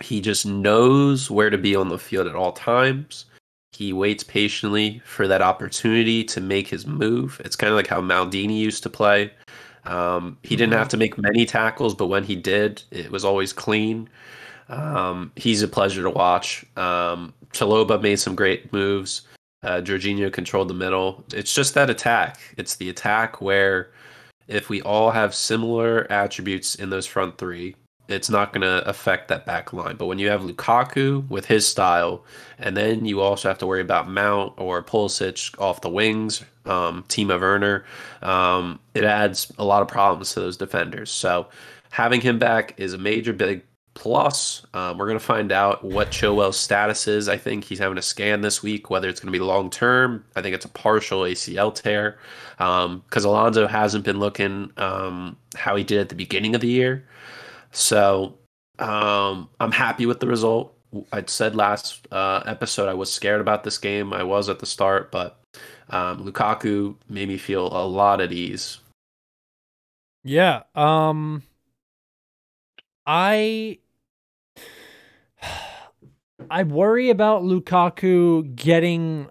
[0.00, 3.26] He just knows where to be on the field at all times.
[3.72, 7.40] He waits patiently for that opportunity to make his move.
[7.44, 9.32] It's kind of like how Maldini used to play.
[9.84, 13.52] Um, he didn't have to make many tackles, but when he did, it was always
[13.52, 14.08] clean.
[14.68, 16.64] Um, he's a pleasure to watch.
[16.76, 17.34] Um,
[18.00, 19.22] made some great moves.
[19.62, 21.24] Uh, Jorginho controlled the middle.
[21.32, 22.40] It's just that attack.
[22.56, 23.90] It's the attack where
[24.52, 27.74] if we all have similar attributes in those front three,
[28.08, 29.96] it's not going to affect that back line.
[29.96, 32.24] But when you have Lukaku with his style,
[32.58, 37.04] and then you also have to worry about Mount or Pulisic off the wings, um,
[37.08, 37.84] Timo Werner,
[38.20, 41.10] um, it adds a lot of problems to those defenders.
[41.10, 41.48] So
[41.90, 43.62] having him back is a major big
[43.94, 44.64] plus.
[44.74, 47.28] Um, we're going to find out what Chilwell's status is.
[47.28, 50.24] I think he's having a scan this week, whether it's going to be long term.
[50.36, 52.18] I think it's a partial ACL tear
[52.56, 56.68] because um, Alonso hasn't been looking um, how he did at the beginning of the
[56.68, 57.06] year.
[57.70, 58.38] So
[58.78, 60.76] um, I'm happy with the result.
[61.12, 64.12] I said last uh, episode I was scared about this game.
[64.12, 65.40] I was at the start, but
[65.88, 68.78] um, Lukaku made me feel a lot at ease.
[70.24, 70.62] Yeah.
[70.74, 71.42] Um
[73.06, 73.78] I
[76.52, 79.28] I worry about Lukaku getting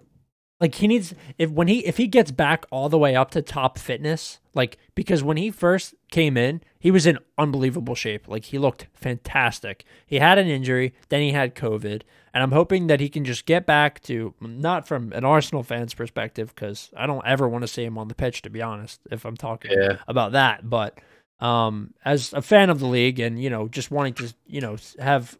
[0.60, 3.42] like he needs if when he if he gets back all the way up to
[3.42, 8.26] top fitness, like because when he first came in, he was in unbelievable shape.
[8.26, 9.84] Like he looked fantastic.
[10.04, 12.02] He had an injury, then he had COVID,
[12.34, 15.94] and I'm hoping that he can just get back to not from an Arsenal fan's
[15.94, 19.00] perspective cuz I don't ever want to see him on the pitch to be honest
[19.12, 19.98] if I'm talking yeah.
[20.08, 20.98] about that, but
[21.42, 24.76] um, as a fan of the league and you know just wanting to you know
[25.00, 25.38] have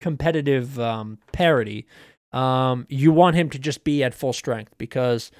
[0.00, 1.86] competitive um, parity,
[2.32, 5.30] um, you want him to just be at full strength because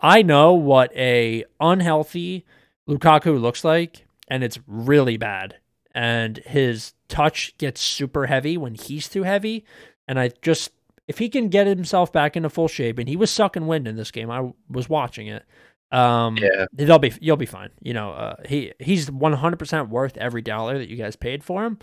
[0.00, 2.44] I know what a unhealthy
[2.88, 5.56] Lukaku looks like, and it's really bad.
[5.94, 9.64] And his touch gets super heavy when he's too heavy.
[10.08, 10.72] And I just,
[11.06, 13.96] if he can get himself back into full shape, and he was sucking wind in
[13.96, 15.44] this game, I was watching it.
[15.90, 17.68] Um, yeah, they'll be you'll be fine.
[17.82, 21.44] You know, uh, he he's one hundred percent worth every dollar that you guys paid
[21.44, 21.78] for him.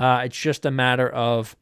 [0.00, 1.54] Uh, it's just a matter of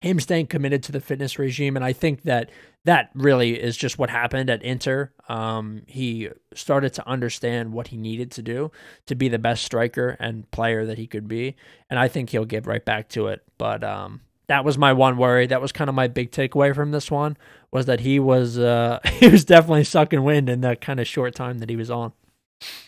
[0.00, 2.50] him staying committed to the fitness regime, and I think that
[2.86, 5.12] that really is just what happened at Inter.
[5.28, 8.70] Um, he started to understand what he needed to do
[9.04, 11.56] to be the best striker and player that he could be,
[11.90, 13.42] and I think he'll get right back to it.
[13.58, 15.46] But um, that was my one worry.
[15.46, 17.36] That was kind of my big takeaway from this one
[17.70, 21.34] was that he was uh, he was definitely sucking wind in that kind of short
[21.34, 22.14] time that he was on.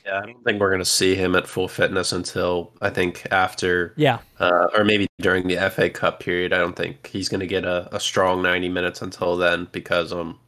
[0.05, 3.27] Yeah, I don't think we're going to see him at full fitness until I think
[3.31, 6.53] after, yeah, uh, or maybe during the FA Cup period.
[6.53, 10.13] I don't think he's going to get a, a strong ninety minutes until then because
[10.13, 10.39] um,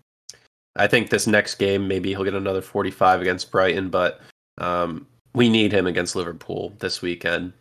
[0.74, 4.20] I think this next game maybe he'll get another forty five against Brighton, but
[4.58, 7.52] um, we need him against Liverpool this weekend.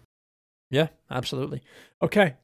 [0.71, 1.62] Yeah, absolutely.
[2.02, 2.36] Okay,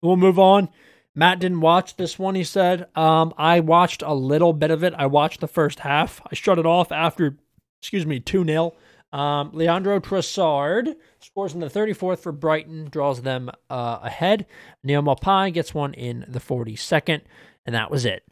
[0.00, 0.68] we'll move on.
[1.14, 2.88] Matt didn't watch this one, he said.
[2.96, 4.94] Um, I watched a little bit of it.
[4.96, 6.20] I watched the first half.
[6.30, 7.36] I shut it off after,
[7.84, 8.72] excuse me, 2 0.
[9.12, 14.46] Um, Leandro Trossard scores in the 34th for Brighton, draws them uh, ahead.
[14.82, 17.20] Neal Maupay gets one in the 42nd,
[17.66, 18.24] and that was it.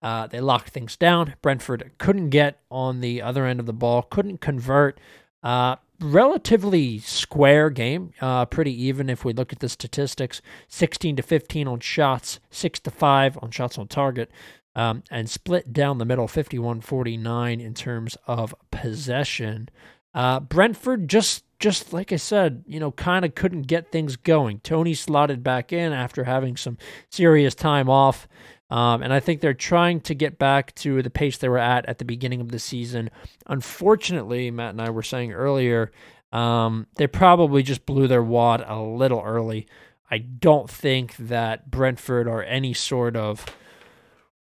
[0.00, 1.34] Uh, they locked things down.
[1.42, 5.00] Brentford couldn't get on the other end of the ball, couldn't convert.
[5.42, 11.22] Uh, relatively square game, uh, pretty even if we look at the statistics 16 to
[11.22, 14.30] 15 on shots, 6 to 5 on shots on target,
[14.74, 19.68] um, and split down the middle 51 49 in terms of possession.
[20.14, 24.60] Uh, Brentford just just like I said, you know, kind of couldn't get things going.
[24.60, 26.78] Tony slotted back in after having some
[27.10, 28.26] serious time off.
[28.70, 31.86] Um, and I think they're trying to get back to the pace they were at
[31.86, 33.10] at the beginning of the season.
[33.46, 35.90] Unfortunately, Matt and I were saying earlier,
[36.32, 39.66] um, they probably just blew their wad a little early.
[40.10, 43.44] I don't think that Brentford are any sort of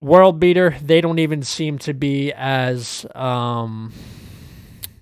[0.01, 0.77] world beater.
[0.83, 3.93] They don't even seem to be as um,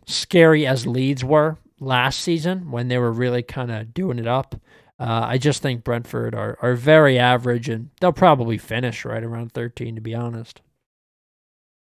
[0.07, 4.55] scary as Leeds were last season when they were really kind of doing it up.
[4.99, 9.53] Uh, I just think Brentford are, are very average, and they'll probably finish right around
[9.53, 10.61] 13, to be honest.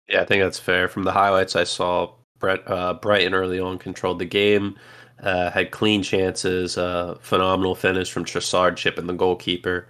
[0.09, 0.87] Yeah, I think that's fair.
[0.87, 4.77] From the highlights I saw, Brett, uh, Brighton early on controlled the game,
[5.21, 9.87] uh, had clean chances, uh, phenomenal finish from Trossard chipping the goalkeeper,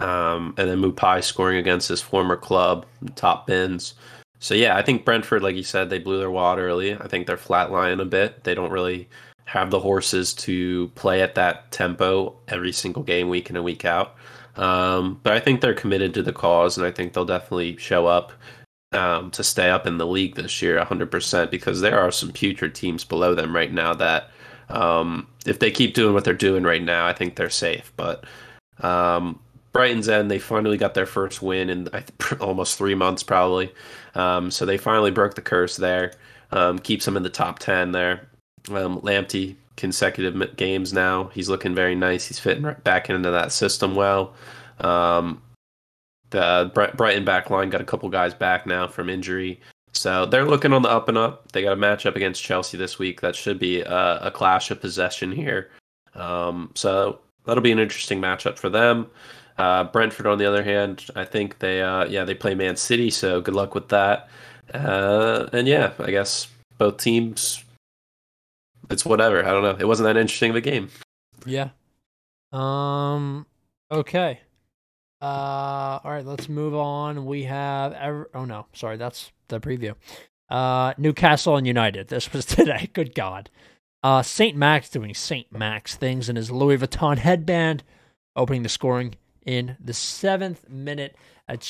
[0.00, 2.86] um, and then Maupay scoring against his former club,
[3.16, 3.94] top bins.
[4.38, 6.94] So yeah, I think Brentford, like you said, they blew their wad early.
[6.94, 8.44] I think they're flatlining a bit.
[8.44, 9.08] They don't really
[9.44, 13.84] have the horses to play at that tempo every single game, week in and week
[13.84, 14.14] out.
[14.56, 18.06] Um, but I think they're committed to the cause, and I think they'll definitely show
[18.06, 18.32] up
[18.92, 22.74] um, to stay up in the league this year 100% because there are some putrid
[22.74, 24.30] teams below them right now that
[24.68, 27.92] um, if they keep doing what they're doing right now, I think they're safe.
[27.96, 28.24] But
[28.80, 29.38] um,
[29.72, 31.88] Brighton's End, they finally got their first win in
[32.40, 33.72] almost three months, probably.
[34.14, 36.12] Um, so they finally broke the curse there.
[36.52, 38.28] Um, keeps them in the top 10 there.
[38.70, 41.24] Um, Lamptey, consecutive games now.
[41.28, 42.26] He's looking very nice.
[42.26, 44.34] He's fitting right back into that system well.
[44.80, 45.42] Um,
[46.30, 49.60] the Brighton back line got a couple guys back now from injury.
[49.92, 51.50] So they're looking on the up and up.
[51.52, 53.20] They got a matchup against Chelsea this week.
[53.20, 55.70] That should be a, a clash of possession here.
[56.14, 59.08] Um, so that'll be an interesting matchup for them.
[59.60, 63.10] Uh, Brentford, on the other hand, I think they, uh, yeah, they play Man City.
[63.10, 64.30] So good luck with that.
[64.72, 66.46] Uh, and yeah, I guess
[66.78, 67.62] both teams.
[68.88, 69.44] It's whatever.
[69.44, 69.76] I don't know.
[69.78, 70.88] It wasn't that interesting of a game.
[71.44, 71.68] Yeah.
[72.52, 73.44] Um.
[73.92, 74.40] Okay.
[75.20, 77.26] Uh, all right, let's move on.
[77.26, 78.30] We have ever.
[78.32, 79.94] Oh no, sorry, that's the preview.
[80.48, 82.08] Uh, Newcastle and United.
[82.08, 82.88] This was today.
[82.94, 83.50] Good God.
[84.02, 87.84] Uh, Saint Max doing Saint Max things in his Louis Vuitton headband,
[88.34, 91.16] opening the scoring in the seventh minute
[91.48, 91.62] at.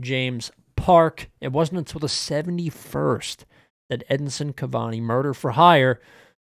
[0.00, 1.30] James Park.
[1.40, 3.44] It wasn't until the 71st
[3.88, 6.00] that Edinson Cavani, murder for hire,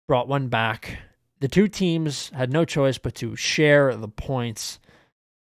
[0.07, 0.99] brought one back.
[1.41, 4.81] The two teams had no choice but to share the points.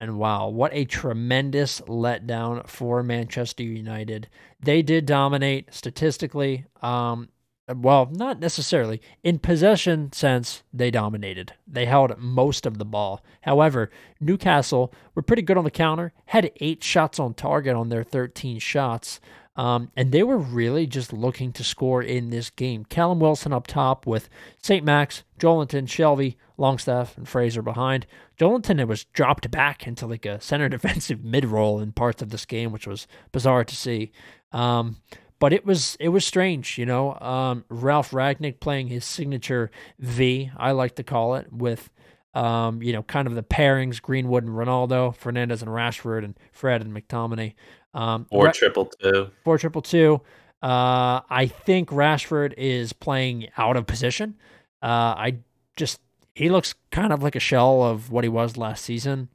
[0.01, 4.29] And wow, what a tremendous letdown for Manchester United.
[4.61, 6.65] They did dominate statistically.
[6.83, 7.29] Um,
[7.69, 9.01] well, not necessarily.
[9.23, 11.55] In possession sense, they dominated.
[11.67, 13.25] They held most of the ball.
[13.43, 13.91] However,
[14.21, 18.59] Newcastle were pretty good on the counter, had eight shots on target on their 13
[18.59, 19.21] shots.
[19.57, 22.85] Um, and they were really just looking to score in this game.
[22.85, 24.29] Callum Wilson up top with
[24.61, 24.85] St.
[24.85, 28.07] Max, Joelinton, Shelvey, Longstaff, and Fraser behind.
[28.39, 32.45] Joelinton was dropped back into like a center defensive mid role in parts of this
[32.45, 34.13] game, which was bizarre to see.
[34.53, 34.97] Um,
[35.45, 37.21] but it was it was strange, you know.
[37.21, 41.91] Um, Ralf Rangnick playing his signature V, I like to call it, with
[42.33, 46.81] um, you know, kind of the pairings, Greenwood and Ronaldo, Fernandes and Rashford, and Fred
[46.81, 47.53] and McTominay.
[47.93, 49.33] Um, or triple two.
[49.45, 50.23] Four triple two.
[50.63, 54.37] Uh, I think Rashford is playing out of position.
[54.81, 55.37] Uh, I
[55.77, 56.01] just
[56.35, 59.29] he looks kind of like a shell of what he was last season.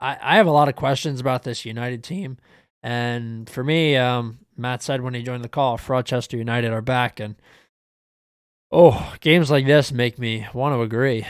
[0.00, 2.38] I, I have a lot of questions about this United team,
[2.84, 7.20] and for me, um, Matt said when he joined the call, Rochester United are back,
[7.20, 7.34] and
[8.70, 11.26] oh, games like this make me want to agree.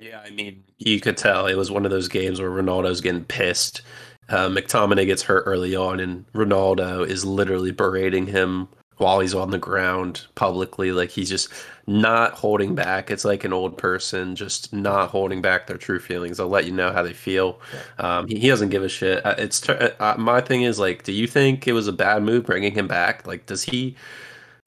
[0.00, 3.24] Yeah, I mean, you could tell it was one of those games where Ronaldo's getting
[3.24, 3.82] pissed
[4.28, 9.50] uh, McTominay gets hurt early on, and Ronaldo is literally berating him while he's on
[9.50, 10.92] the ground publicly.
[10.92, 11.48] Like he's just
[11.86, 13.10] not holding back.
[13.10, 16.36] It's like an old person just not holding back their true feelings.
[16.36, 17.60] They'll let you know how they feel.
[17.98, 19.24] Um, he, he doesn't give a shit.
[19.24, 22.46] Uh, it's uh, my thing is like, do you think it was a bad move
[22.46, 23.26] bringing him back?
[23.26, 23.96] Like, does he?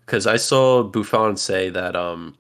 [0.06, 2.38] Because I saw Buffon say that um,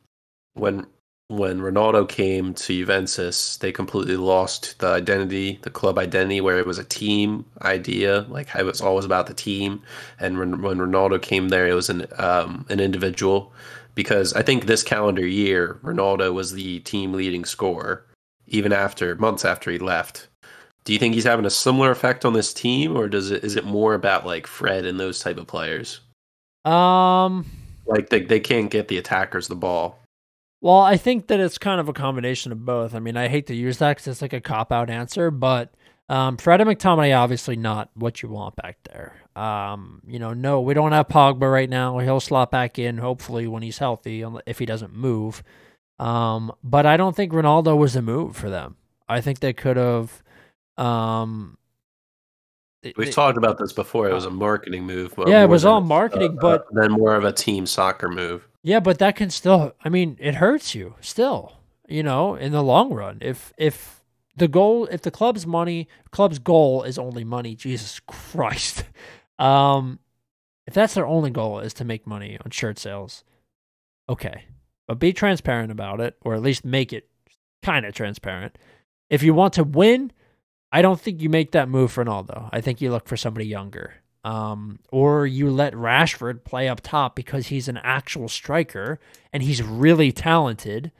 [0.53, 0.85] when
[1.27, 6.67] when Ronaldo came to Juventus, they completely lost the identity, the club identity, where it
[6.67, 8.27] was a team idea.
[8.29, 9.81] Like it was always about the team.
[10.19, 13.51] And when, when Ronaldo came there, it was an um, an individual.
[13.95, 18.05] Because I think this calendar year, Ronaldo was the team leading scorer,
[18.47, 20.27] even after months after he left.
[20.83, 23.55] Do you think he's having a similar effect on this team, or does it is
[23.55, 26.01] it more about like Fred and those type of players?
[26.63, 27.45] Um,
[27.87, 29.99] like they they can't get the attackers the ball.
[30.61, 32.95] Well, I think that it's kind of a combination of both.
[32.95, 35.73] I mean, I hate to use that because it's like a cop out answer, but
[36.07, 39.15] um, Fred and McTominay obviously not what you want back there.
[39.35, 41.97] Um, you know, no, we don't have Pogba right now.
[41.97, 45.43] He'll slot back in hopefully when he's healthy, if he doesn't move.
[45.99, 48.75] Um, but I don't think Ronaldo was a move for them.
[49.07, 50.23] I think they could have.
[50.77, 51.57] Um,
[52.83, 54.07] We've they, talked about this before.
[54.07, 55.15] It was a marketing move.
[55.25, 58.47] Yeah, it was all marketing, uh, but then more of a team soccer move.
[58.61, 61.53] Yeah, but that can still I mean, it hurts you still,
[61.87, 63.17] you know, in the long run.
[63.21, 63.94] If if
[64.35, 68.83] the goal if the club's money club's goal is only money, Jesus Christ.
[69.39, 69.99] Um
[70.67, 73.23] if that's their only goal is to make money on shirt sales,
[74.09, 74.45] okay.
[74.87, 77.07] But be transparent about it, or at least make it
[77.63, 78.57] kind of transparent.
[79.09, 80.11] If you want to win,
[80.71, 82.49] I don't think you make that move for Ronaldo.
[82.51, 83.95] I think you look for somebody younger.
[84.23, 88.99] Um, or you let Rashford play up top because he's an actual striker
[89.31, 90.91] and he's really talented.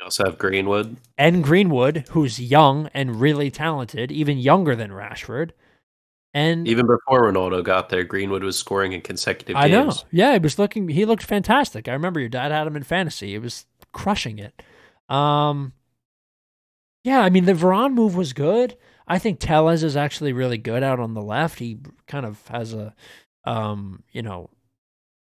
[0.00, 0.96] You also have Greenwood.
[1.18, 5.50] And Greenwood, who's young and really talented, even younger than Rashford.
[6.32, 10.02] And even before Ronaldo got there, Greenwood was scoring in consecutive I games.
[10.02, 10.08] know.
[10.12, 11.88] Yeah, he was looking he looked fantastic.
[11.88, 13.32] I remember your dad had him in fantasy.
[13.32, 14.62] He was crushing it.
[15.08, 15.72] Um
[17.04, 18.76] Yeah, I mean the Varane move was good.
[19.08, 21.58] I think Telles is actually really good out on the left.
[21.58, 22.94] He kind of has a
[23.44, 24.50] um, you know,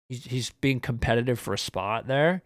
[0.08, 2.42] he's he's being competitive for a spot there.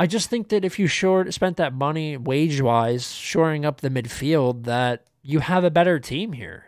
[0.00, 3.90] I just think that if you short spent that money wage wise shoring up the
[3.90, 6.64] midfield, that you have a better team here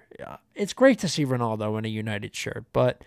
[0.54, 3.02] it's great to see Ronaldo in a United shirt, but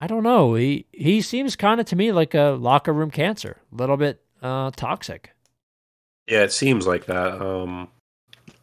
[0.00, 0.54] I don't know.
[0.54, 4.22] He he seems kind of to me like a locker room cancer, a little bit
[4.42, 5.30] uh, toxic.
[6.28, 7.40] Yeah, it seems like that.
[7.40, 7.88] Um,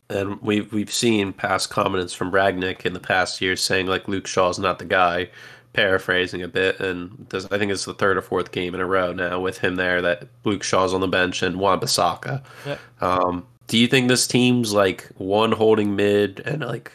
[0.09, 4.27] and we've we've seen past comments from Rangnick in the past years saying like Luke
[4.27, 5.29] Shaw's not the guy.
[5.73, 8.85] Paraphrasing a bit, and this, I think it's the third or fourth game in a
[8.85, 12.43] row now with him there that Luke Shaw's on the bench and Wan-Bissaka.
[12.65, 12.79] Yep.
[13.01, 16.91] Um, do you think this team's like one holding mid and like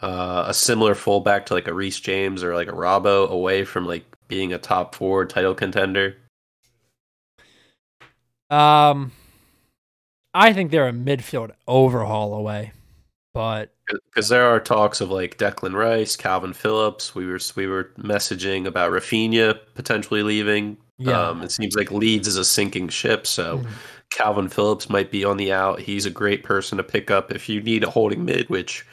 [0.00, 3.86] uh, a similar fullback to like a Reece James or like a Robbo away from
[3.86, 6.16] like being a top four title contender?
[8.50, 9.12] Um,
[10.34, 12.72] I think they're a midfield overhaul away,
[13.32, 17.14] but because there are talks of like Declan Rice, Kalvin Phillips.
[17.14, 20.76] We were we were messaging about Raphinha potentially leaving.
[20.98, 21.28] Yeah.
[21.28, 23.66] Um, it seems like Leeds is a sinking ship, so mm.
[24.10, 25.80] Kalvin Phillips might be on the out.
[25.80, 28.86] He's a great person to pick up if you need a holding mid, which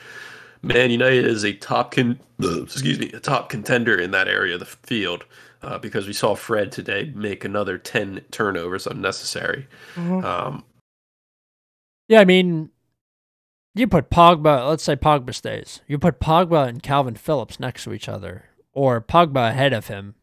[0.61, 4.59] Man United is a top con- excuse me a top contender in that area of
[4.59, 5.25] the field
[5.61, 9.67] uh, because we saw Fred today make another ten turnovers unnecessary.
[9.95, 10.25] Mm-hmm.
[10.25, 10.63] Um,
[12.09, 12.69] yeah, I mean,
[13.75, 14.67] you put Pogba.
[14.67, 15.81] Let's say Pogba stays.
[15.87, 20.15] You put Pogba and Kalvin Phillips next to each other, or Pogba ahead of him.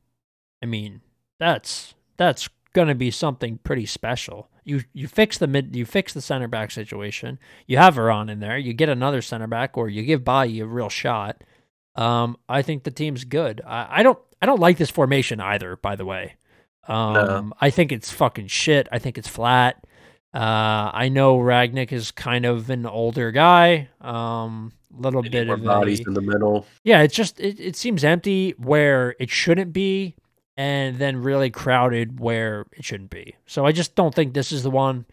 [0.62, 1.00] I mean,
[1.38, 6.20] that's that's gonna be something pretty special you you fix the mid you fix the
[6.20, 7.38] center back situation.
[7.66, 8.58] You have Varane in there.
[8.58, 11.42] You get another center back, or you give Bailly a real shot.
[11.96, 13.60] Um, I think the team's good.
[13.66, 15.76] I, I don't I don't like this formation either.
[15.76, 16.36] By the way,
[16.88, 17.52] um, no.
[17.60, 18.88] I think it's fucking shit.
[18.92, 19.84] I think it's flat.
[20.32, 23.88] Uh, I know Rangnick is kind of an older guy.
[24.00, 26.66] Um, little bit of bodies a, in the middle.
[26.84, 30.14] Yeah, it's just it, it seems empty where it shouldn't be
[30.56, 33.34] and then really crowded where it shouldn't be.
[33.46, 35.06] So I just don't think this is the one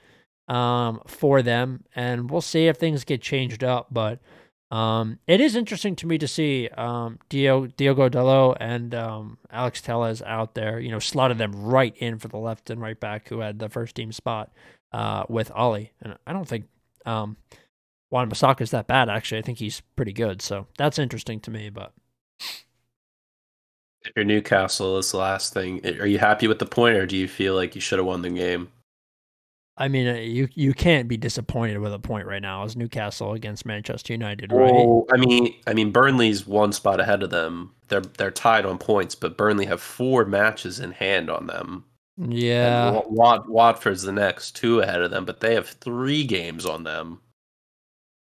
[0.48, 3.88] um, for them, and we'll see if things get changed up.
[3.92, 4.20] But
[4.72, 9.82] um, it is interesting to me to see um, Diogo, Diogo Dalot and um, Alex
[9.82, 10.80] Telles out there.
[10.80, 13.70] You know, slotted them right in for the left and right back who had the
[13.70, 14.52] first team spot
[14.92, 16.66] uh, with Ole, and I don't think.
[17.06, 17.38] Um,
[18.10, 19.40] Wan-Bissaka is that bad, actually.
[19.40, 20.42] I think he's pretty good.
[20.42, 21.70] So that's interesting to me.
[21.70, 21.92] But
[22.40, 25.86] if you're Newcastle, is the last thing.
[25.86, 28.22] Are you happy with the point, or do you feel like you should have won
[28.22, 28.70] the game?
[29.80, 33.34] I mean, uh, you you can't be disappointed with a point right now as Newcastle
[33.34, 34.72] against Manchester United, right?
[34.72, 37.76] Well, I mean, I mean, Burnley's one spot ahead of them.
[37.90, 41.86] They're they're tied on points, but Burnley have four matches in hand on them.
[42.18, 46.84] Yeah, Wat, Watford's the next two ahead of them, but they have three games on
[46.84, 47.22] them.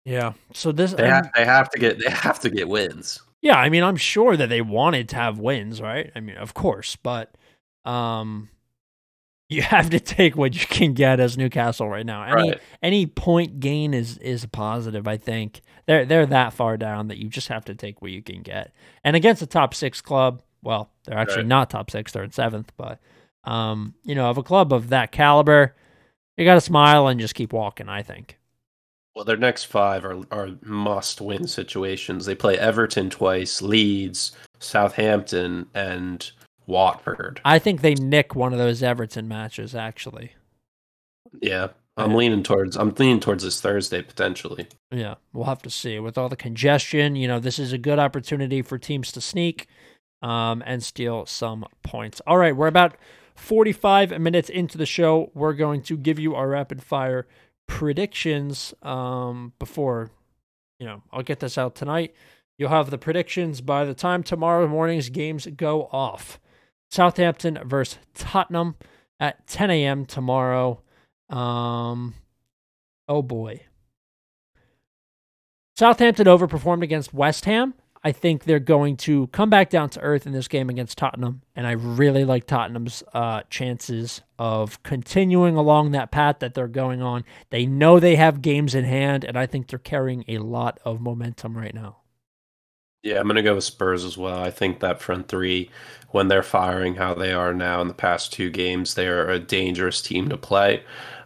[0.05, 3.21] Yeah, so this they have, they have to get they have to get wins.
[3.41, 6.11] Yeah, I mean, I'm sure that they wanted to have wins, right?
[6.15, 7.35] I mean, of course, but
[7.85, 8.49] um,
[9.49, 12.23] you have to take what you can get as Newcastle right now.
[12.23, 12.61] Any right.
[12.83, 15.07] any point gain is is a positive.
[15.07, 18.21] I think they're they're that far down that you just have to take what you
[18.21, 18.73] can get.
[19.03, 21.47] And against a top six club, well, they're actually right.
[21.47, 22.71] not top six; they're in seventh.
[22.77, 22.99] But
[23.47, 25.73] um, you know, of a club of that caliber,
[26.35, 27.89] you got to smile and just keep walking.
[27.89, 28.37] I think.
[29.15, 32.25] Well, their next five are are must win situations.
[32.25, 36.29] They play Everton twice, Leeds, Southampton, and
[36.67, 37.41] Watford.
[37.45, 39.73] I think they nick one of those Everton matches.
[39.73, 40.33] Actually,
[41.41, 42.75] yeah, I'm leaning towards.
[42.75, 44.67] I'm leaning towards this Thursday potentially.
[44.91, 45.99] Yeah, we'll have to see.
[45.99, 49.67] With all the congestion, you know, this is a good opportunity for teams to sneak
[50.21, 52.21] um, and steal some points.
[52.27, 52.97] All right, we're about
[53.37, 55.31] 45 minutes into the show.
[55.33, 57.27] We're going to give you our rapid fire
[57.67, 60.09] predictions um, before,
[60.79, 62.15] you know, I'll get this out tonight.
[62.57, 66.39] You'll have the predictions by the time tomorrow morning's games go off.
[66.89, 68.75] Southampton versus Tottenham
[69.19, 70.05] at 10 a.m.
[70.05, 70.81] tomorrow.
[71.29, 72.15] Um,
[73.07, 73.61] oh boy.
[75.75, 77.75] Southampton overperformed against West Ham.
[78.07, 81.41] I think they're going to come back down to earth in this game against Tottenham,
[81.57, 87.01] and I really like Tottenham's uh, chances of continuing along that path that they're going
[87.01, 87.25] on.
[87.49, 91.01] They know they have games in hand, and I think they're carrying a lot of
[91.01, 91.97] momentum right now.
[93.03, 94.41] Yeah, I'm going to go with Spurs as well.
[94.41, 95.69] I think that front three,
[96.11, 100.01] when they're firing how they are now in the past two games, they're a dangerous
[100.01, 100.81] team to play.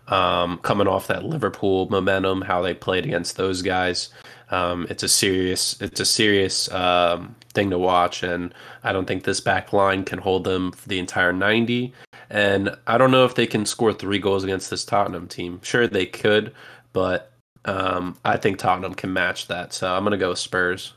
[0.07, 4.09] Um, coming off that Liverpool momentum, how they played against those guys.
[4.51, 9.23] Um, it's a serious it's a serious um, thing to watch, and I don't think
[9.23, 11.93] this back line can hold them for the entire 90.
[12.29, 15.59] And I don't know if they can score three goals against this Tottenham team.
[15.63, 16.53] Sure, they could,
[16.93, 17.31] but
[17.65, 19.73] um, I think Tottenham can match that.
[19.73, 20.93] So I'm going to go Spurs.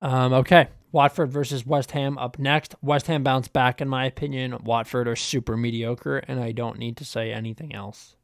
[0.00, 0.68] Um, okay.
[0.92, 2.74] Watford versus West Ham up next.
[2.82, 4.58] West Ham bounce back, in my opinion.
[4.62, 8.16] Watford are super mediocre, and I don't need to say anything else.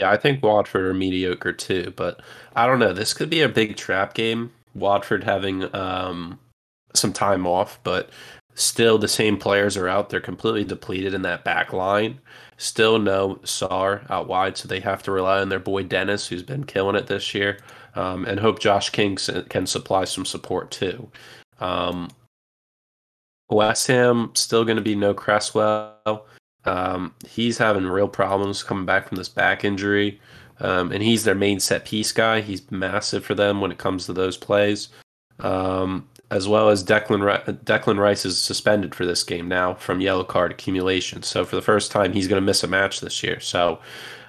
[0.00, 2.22] Yeah, I think Watford are mediocre too, but
[2.56, 2.94] I don't know.
[2.94, 4.50] This could be a big trap game.
[4.74, 6.38] Watford having um,
[6.94, 8.08] some time off, but
[8.54, 10.08] still the same players are out.
[10.08, 12.18] They're completely depleted in that back line.
[12.56, 16.42] Still no Sarr out wide, so they have to rely on their boy Dennis, who's
[16.42, 17.58] been killing it this year,
[17.94, 19.18] um, and hope Josh King
[19.50, 21.10] can supply some support too.
[21.60, 22.08] Um,
[23.50, 26.24] West Ham still going to be no Cresswell.
[26.64, 30.20] Um, he's having real problems coming back from this back injury,
[30.60, 32.40] um, and he's their main set piece guy.
[32.40, 34.88] He's massive for them when it comes to those plays.
[35.38, 40.22] Um, as well as Declan Declan Rice is suspended for this game now from yellow
[40.22, 41.22] card accumulation.
[41.22, 43.40] So for the first time, he's going to miss a match this year.
[43.40, 43.80] So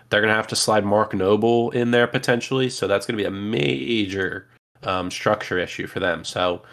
[0.09, 2.69] they're going to have to slide Mark Noble in there potentially.
[2.69, 4.47] So that's going to be a major
[4.83, 6.25] um, structure issue for them.
[6.25, 6.63] So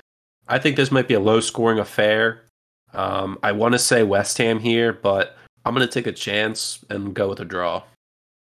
[0.48, 2.44] I think this might be a low scoring affair.
[2.94, 5.36] Um, I want to say West Ham here, but
[5.68, 7.82] I'm going to take a chance and go with a draw.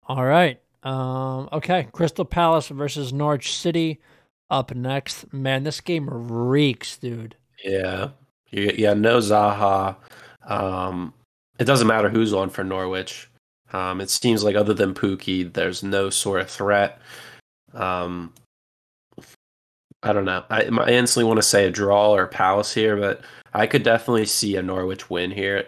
[0.08, 0.60] All right.
[0.84, 1.88] Um, okay.
[1.94, 4.02] Crystal Palace versus Norwich City
[4.50, 5.32] up next.
[5.34, 7.38] Man, this game reeks, dude.
[7.64, 8.10] Yeah.
[8.52, 9.96] Yeah, no Zaha.
[10.46, 11.14] Um,
[11.58, 13.30] it doesn't matter who's on for Norwich.
[13.72, 17.00] Um, it seems like other than Pukki, there's no sort of threat.
[17.74, 18.34] Um,
[20.04, 20.44] I don't know.
[20.50, 23.22] I, I instantly want to say a draw or a Palace here, but
[23.54, 25.66] I could definitely see a Norwich win here.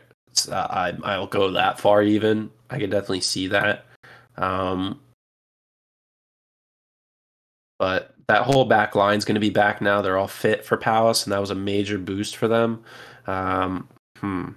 [0.50, 2.52] Uh, I I'll go that far even.
[2.70, 3.86] I can definitely see that.
[4.38, 5.00] Um,
[7.80, 10.02] but that whole back line is going to be back now.
[10.02, 12.84] They're all fit for Palace, and that was a major boost for them.
[13.28, 14.50] Um, hmm.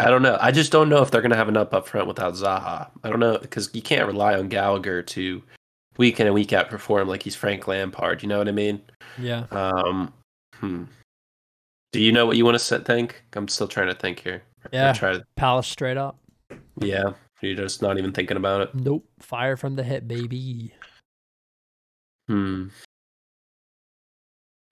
[0.00, 0.38] I don't know.
[0.40, 2.88] I just don't know if they're going to have enough up front without Zaha.
[3.02, 5.42] I don't know because you can't rely on Gallagher to
[5.96, 8.22] week in and week out perform like he's Frank Lampard.
[8.22, 8.80] You know what I mean?
[9.18, 9.46] Yeah.
[9.50, 10.12] Um.
[10.54, 10.84] Hmm.
[11.92, 13.22] Do you know what you want to think?
[13.34, 14.42] I'm still trying to think here.
[14.72, 14.92] Yeah.
[14.92, 15.24] Try to...
[15.36, 16.18] Palace straight up.
[16.80, 17.12] Yeah.
[17.40, 18.74] You're just not even thinking about it.
[18.74, 19.06] Nope.
[19.20, 20.74] Fire from the hip, baby.
[22.26, 22.68] Hmm.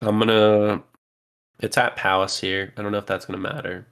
[0.02, 0.82] I'm gonna.
[1.60, 2.72] It's at Palace here.
[2.76, 3.86] I don't know if that's gonna matter.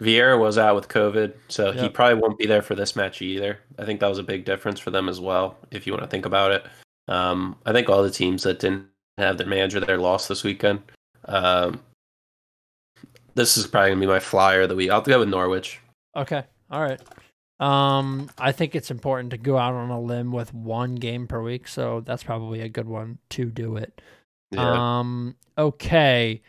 [0.00, 1.76] Vieira was out with COVID, so yep.
[1.76, 3.58] he probably won't be there for this match either.
[3.78, 6.10] I think that was a big difference for them as well, if you want to
[6.10, 6.66] think about it.
[7.08, 10.82] Um, I think all the teams that didn't have their manager there lost this weekend.
[11.24, 11.80] Um,
[13.36, 14.90] this is probably gonna be my flyer of the week.
[14.90, 15.80] I'll go with Norwich.
[16.16, 16.42] Okay.
[16.70, 17.00] All right.
[17.60, 21.40] Um, I think it's important to go out on a limb with one game per
[21.40, 24.00] week, so that's probably a good one to do it.
[24.50, 24.98] Yeah.
[24.98, 26.42] Um, okay.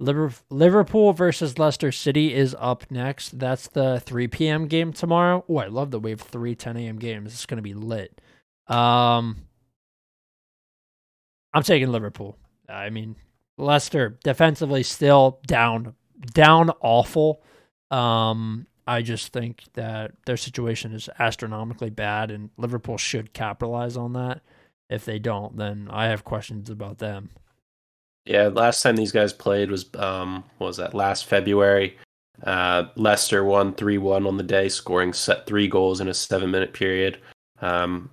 [0.00, 3.38] Liverpool versus Leicester City is up next.
[3.38, 4.66] That's the 3 p.m.
[4.66, 5.44] game tomorrow.
[5.46, 6.98] Oh, I love that we have three 10 a.m.
[6.98, 7.34] games.
[7.34, 8.18] It's going to be lit.
[8.66, 9.36] Um,
[11.52, 12.38] I'm taking Liverpool.
[12.66, 13.16] I mean,
[13.58, 17.42] Leicester defensively still down, down awful.
[17.90, 24.12] Um, I just think that their situation is astronomically bad, and Liverpool should capitalize on
[24.14, 24.40] that.
[24.88, 27.30] If they don't, then I have questions about them.
[28.26, 31.96] Yeah, last time these guys played was um was that last February.
[32.42, 36.50] Uh, Leicester won three one on the day, scoring set three goals in a seven
[36.50, 37.18] minute period.
[37.60, 38.10] Um,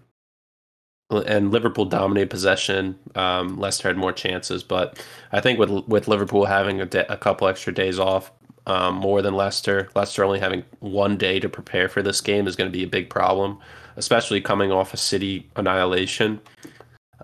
[1.09, 2.97] and Liverpool dominated possession.
[3.15, 7.17] Um, Leicester had more chances, but I think with with Liverpool having a, de- a
[7.17, 8.31] couple extra days off,
[8.65, 12.55] um, more than Leicester, Leicester only having one day to prepare for this game is
[12.55, 13.59] going to be a big problem,
[13.95, 16.41] especially coming off a City annihilation.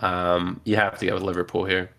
[0.02, 1.92] Um, you have to go with Liverpool here.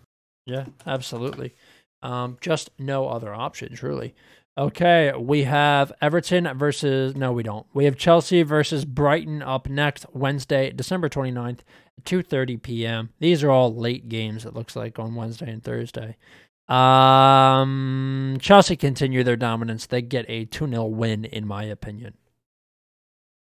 [0.45, 1.55] Yeah, absolutely.
[2.01, 4.15] Um, just no other options, really.
[4.57, 7.67] Okay, we have Everton versus no, we don't.
[7.73, 11.59] We have Chelsea versus Brighton up next Wednesday, December 29th,
[12.03, 13.09] 2:30 p.m.
[13.19, 16.15] These are all late games it looks like on Wednesday and Thursday.
[16.69, 19.85] Um Chelsea continue their dominance.
[19.87, 22.13] They get a 2-0 win in my opinion.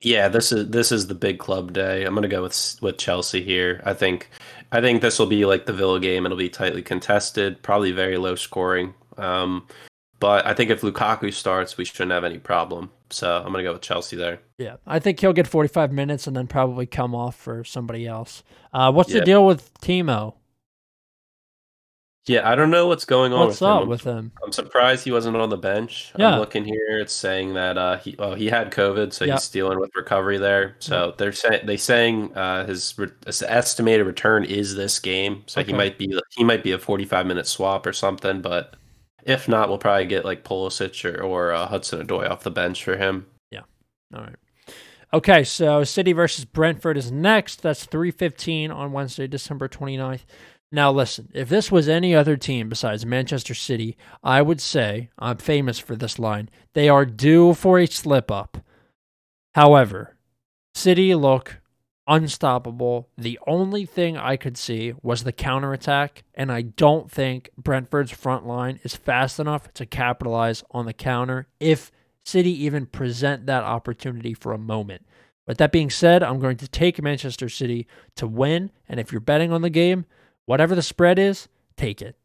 [0.02, 2.06] Yeah, this is this is the big club day.
[2.06, 3.82] I'm gonna go with with Chelsea here.
[3.86, 4.30] I think
[4.72, 6.26] I think this will be like the Villa game.
[6.26, 8.94] It'll be tightly contested, probably very low scoring.
[9.18, 9.68] Um,
[10.22, 12.90] but I think if Lukaku starts, we shouldn't have any problem.
[13.10, 14.40] So I'm gonna go with Chelsea there.
[14.58, 18.44] Yeah, I think he'll get 45 minutes and then probably come off for somebody else.
[18.72, 19.20] Uh, what's yeah.
[19.20, 20.36] the deal with Timo?
[22.28, 23.90] Yeah, I don't know what's going on What's with up him.
[23.90, 24.32] with him?
[24.44, 26.14] I'm surprised he wasn't on the bench.
[26.16, 26.34] Yeah.
[26.34, 27.00] I'm looking here.
[27.00, 29.34] It's saying that uh, he well he had COVID, so Yep.
[29.40, 30.76] he's dealing with recovery there.
[30.78, 35.44] So they're saying they saying uh, his, re- his estimated return is this game.
[35.48, 35.72] So Okay.
[35.72, 38.40] he might be he might be a 45 minute swap or something.
[38.42, 38.76] But
[39.24, 42.84] if not, we'll probably get like Pulisic or, or uh, Hudson Odoi off the bench
[42.84, 43.26] for him.
[43.52, 43.62] Yeah.
[44.14, 44.36] All right.
[45.14, 47.62] Okay, so City versus Brentford is next.
[47.62, 50.22] That's 3:15 on Wednesday, December 29th.
[50.72, 55.38] Now listen, if this was any other team besides Manchester City, I would say I'm
[55.38, 56.50] famous for this line.
[56.74, 58.58] They are due for a slip up.
[59.54, 60.16] However,
[60.74, 61.61] City look
[62.08, 63.10] unstoppable.
[63.18, 68.46] The only thing I could see was the counterattack, and I don't think Brentford's front
[68.46, 71.92] line is fast enough to capitalize on the counter if
[72.26, 75.06] City even present that opportunity for a moment.
[75.48, 79.22] But that being said, I'm going to take Manchester City to win, and if you're
[79.22, 80.06] betting on the game,
[80.46, 82.16] whatever the spread is, take it.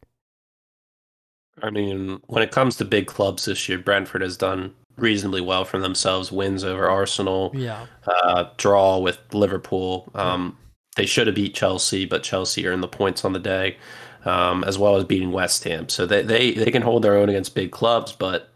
[1.62, 5.64] I mean, when it comes to big clubs this year, Brentford has done reasonably well
[5.64, 6.32] for themselves.
[6.32, 7.86] Wins over Arsenal, Yeah.
[8.06, 10.10] uh, draw with Liverpool.
[10.14, 10.56] Um,
[10.96, 13.76] they should have beat Chelsea, but Chelsea earned the points on the day,
[14.24, 15.88] um, as well as beating West Ham.
[15.88, 18.48] So they, they they can hold their own against big clubs, but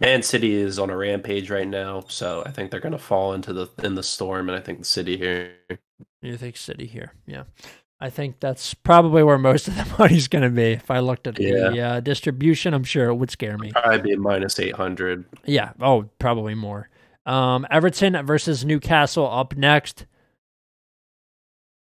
[0.00, 2.04] Man City is on a rampage right now.
[2.08, 4.80] So I think they're going to fall into the in the storm, and I think
[4.80, 5.52] the City here.
[6.20, 7.12] You think City here?
[7.26, 7.44] Yeah.
[8.04, 10.72] I think that's probably where most of the money's going to be.
[10.72, 13.72] If I looked at the uh, distribution, I'm sure it would scare me.
[13.72, 15.24] Probably be minus eight hundred.
[15.46, 15.72] Yeah.
[15.80, 16.90] Oh, probably more.
[17.24, 20.04] Um, Everton versus Newcastle up next.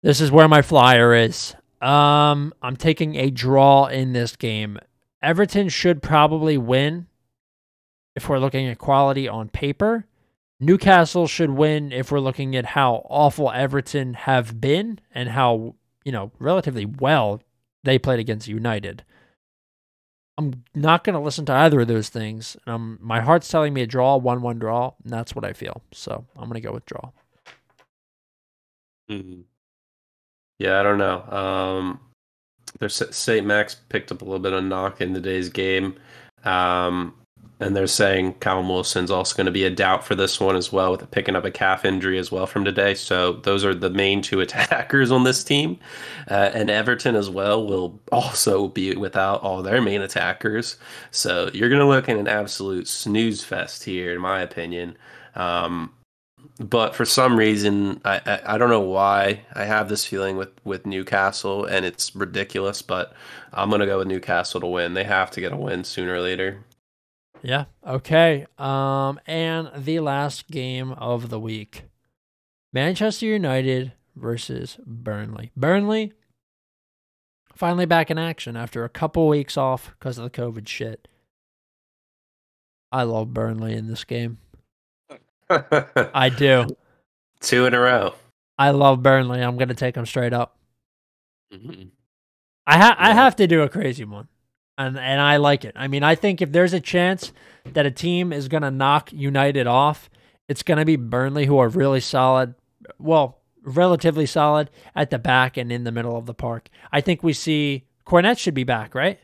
[0.03, 1.55] This is where my flyer is.
[1.81, 4.79] Um, I'm taking a draw in this game.
[5.23, 7.07] Everton should probably win
[8.15, 10.05] if we're looking at quality on paper.
[10.63, 16.13] Newcastle should win if we're looking at how awful Everton have been and how, you
[16.13, 17.43] know, relatively well
[17.85, 19.05] they played against United.
[20.39, 22.57] I'm not going to listen to either of those things.
[22.67, 25.83] And um, my heart's telling me a draw, one-one draw, and that's what I feel.
[25.93, 27.11] So I'm going to go with draw.
[29.11, 29.45] Mhm.
[30.59, 31.23] Yeah, I don't know.
[31.23, 32.01] Um,
[32.79, 33.47] there's St.
[33.47, 35.97] Max picked up a little bit of knock in today's game,
[36.45, 37.15] um,
[37.61, 40.73] and they're saying Callum Wilson's also going to be a doubt for this one as
[40.73, 42.95] well, with picking up a calf injury as well from today.
[42.95, 45.79] So those are the main two attackers on this team,
[46.31, 50.77] uh, and Everton as well will also be without all their main attackers.
[51.11, 54.97] So you're going to look at an absolute snooze fest here, in my opinion.
[55.35, 55.93] Um,
[56.59, 60.51] but for some reason, I, I I don't know why I have this feeling with
[60.65, 62.83] with Newcastle, and it's ridiculous.
[62.83, 63.15] But
[63.53, 64.95] I'm gonna go with Newcastle to win.
[64.95, 66.65] They have to get a win sooner or later.
[67.43, 67.65] Yeah.
[67.87, 68.47] Okay.
[68.59, 71.85] Um, and the last game of the week
[72.73, 75.51] Manchester United versus Burnley.
[75.57, 76.13] Burnley
[77.55, 81.09] finally back in action after a couple weeks off because of the COVID shit.
[82.93, 84.39] I love Burnley in this game.
[85.51, 86.67] I do.
[87.41, 88.15] Two in a row.
[88.59, 89.41] I love Burnley.
[89.41, 90.57] I'm going to take them straight up.
[91.53, 91.91] Mhm.
[92.67, 94.29] I ha- I have to do a crazy one,
[94.87, 95.73] and and I like it.
[95.77, 97.33] I mean, I think if there's a chance
[97.73, 100.09] that a team is gonna knock United off,
[100.49, 102.55] it's gonna be Burnley, who are really solid.
[102.99, 106.69] Well, relatively solid at the back and in the middle of the park.
[106.91, 109.21] I think we see Cornet should be back, right?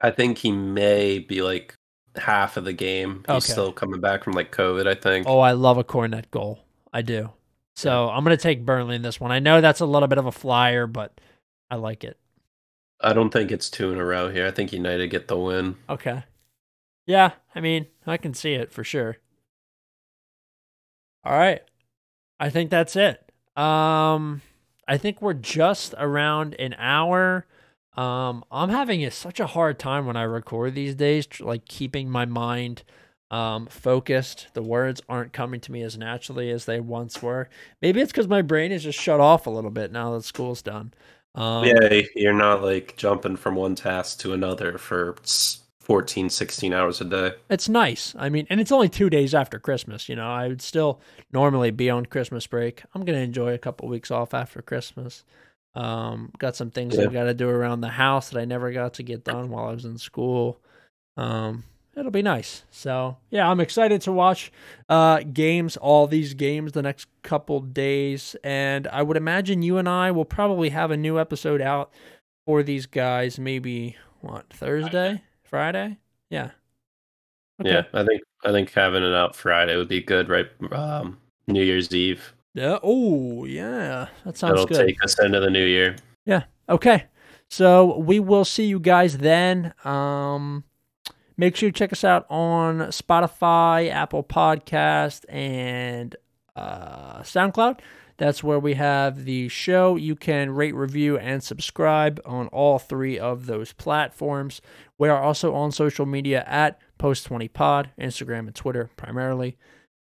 [0.00, 1.74] I think he may be like
[2.16, 3.24] half of the game.
[3.28, 3.52] He's Okay.
[3.52, 4.86] still coming back from like COVID.
[4.86, 5.26] I think.
[5.28, 6.60] Oh, I love a Cornet goal.
[6.92, 7.30] I do.
[7.76, 9.30] So I'm gonna take Burnley in this one.
[9.30, 11.20] I know that's a little bit of a flyer, but
[11.70, 12.18] I like it.
[13.02, 14.46] I don't think it's two in a row here.
[14.46, 15.76] I think United get the win.
[15.88, 16.24] Okay.
[17.06, 19.16] Yeah, I mean, I can see it for sure.
[21.24, 21.62] All right.
[22.40, 23.30] I think that's it.
[23.56, 24.42] Um
[24.88, 27.46] I think we're just around an hour.
[27.96, 32.08] Um I'm having a, such a hard time when I record these days like keeping
[32.10, 32.82] my mind
[33.30, 34.48] um focused.
[34.54, 37.48] The words aren't coming to me as naturally as they once were.
[37.80, 40.62] Maybe it's cuz my brain is just shut off a little bit now that school's
[40.62, 40.92] done.
[41.34, 45.16] Um yeah, you're not like jumping from one task to another for
[45.80, 47.32] 14, 16 hours a day.
[47.50, 48.14] It's nice.
[48.18, 50.08] I mean, and it's only two days after Christmas.
[50.08, 51.00] You know, I would still
[51.32, 52.82] normally be on Christmas break.
[52.94, 55.24] I'm gonna enjoy a couple weeks off after Christmas.
[55.74, 57.04] Um, got some things Yeah.
[57.04, 59.68] I've got to do around the house that I never got to get done while
[59.68, 60.60] I was in school.
[61.16, 61.64] Um,
[61.96, 62.64] it'll be nice.
[62.70, 64.52] So yeah, I'm excited to watch
[64.88, 69.88] uh games, all these games the next couple days, and I would imagine you and
[69.88, 71.92] I will probably have a new episode out
[72.46, 73.38] for these guys.
[73.38, 75.98] Maybe what Thursday, Friday?
[76.30, 76.50] Yeah.
[77.62, 80.48] Yeah, I think I think having it out Friday would be good, right?
[80.72, 82.34] Um, New Year's Eve.
[82.54, 82.78] Yeah.
[82.82, 84.08] Oh, yeah.
[84.24, 84.72] That sounds good.
[84.72, 85.96] It'll take us into the new year.
[86.26, 86.44] Yeah.
[86.68, 87.04] Okay.
[87.48, 89.74] So we will see you guys then.
[89.84, 90.64] Um,
[91.42, 96.14] make sure you check us out on Spotify, Apple Podcast, and
[96.54, 97.80] uh, SoundCloud.
[98.16, 99.96] That's where we have the show.
[99.96, 104.60] You can rate, review, and subscribe on all three of those platforms.
[104.98, 109.58] We are also on social media at Post20Pod, Instagram and Twitter primarily.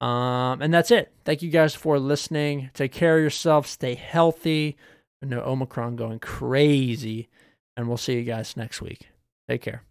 [0.01, 1.13] Um, and that's it.
[1.23, 2.69] Thank you guys for listening.
[2.73, 3.65] Take care of yourself.
[3.65, 4.75] Stay healthy.
[5.21, 7.29] No Omicron going crazy.
[7.77, 9.07] And we'll see you guys next week.
[9.47, 9.83] Take care.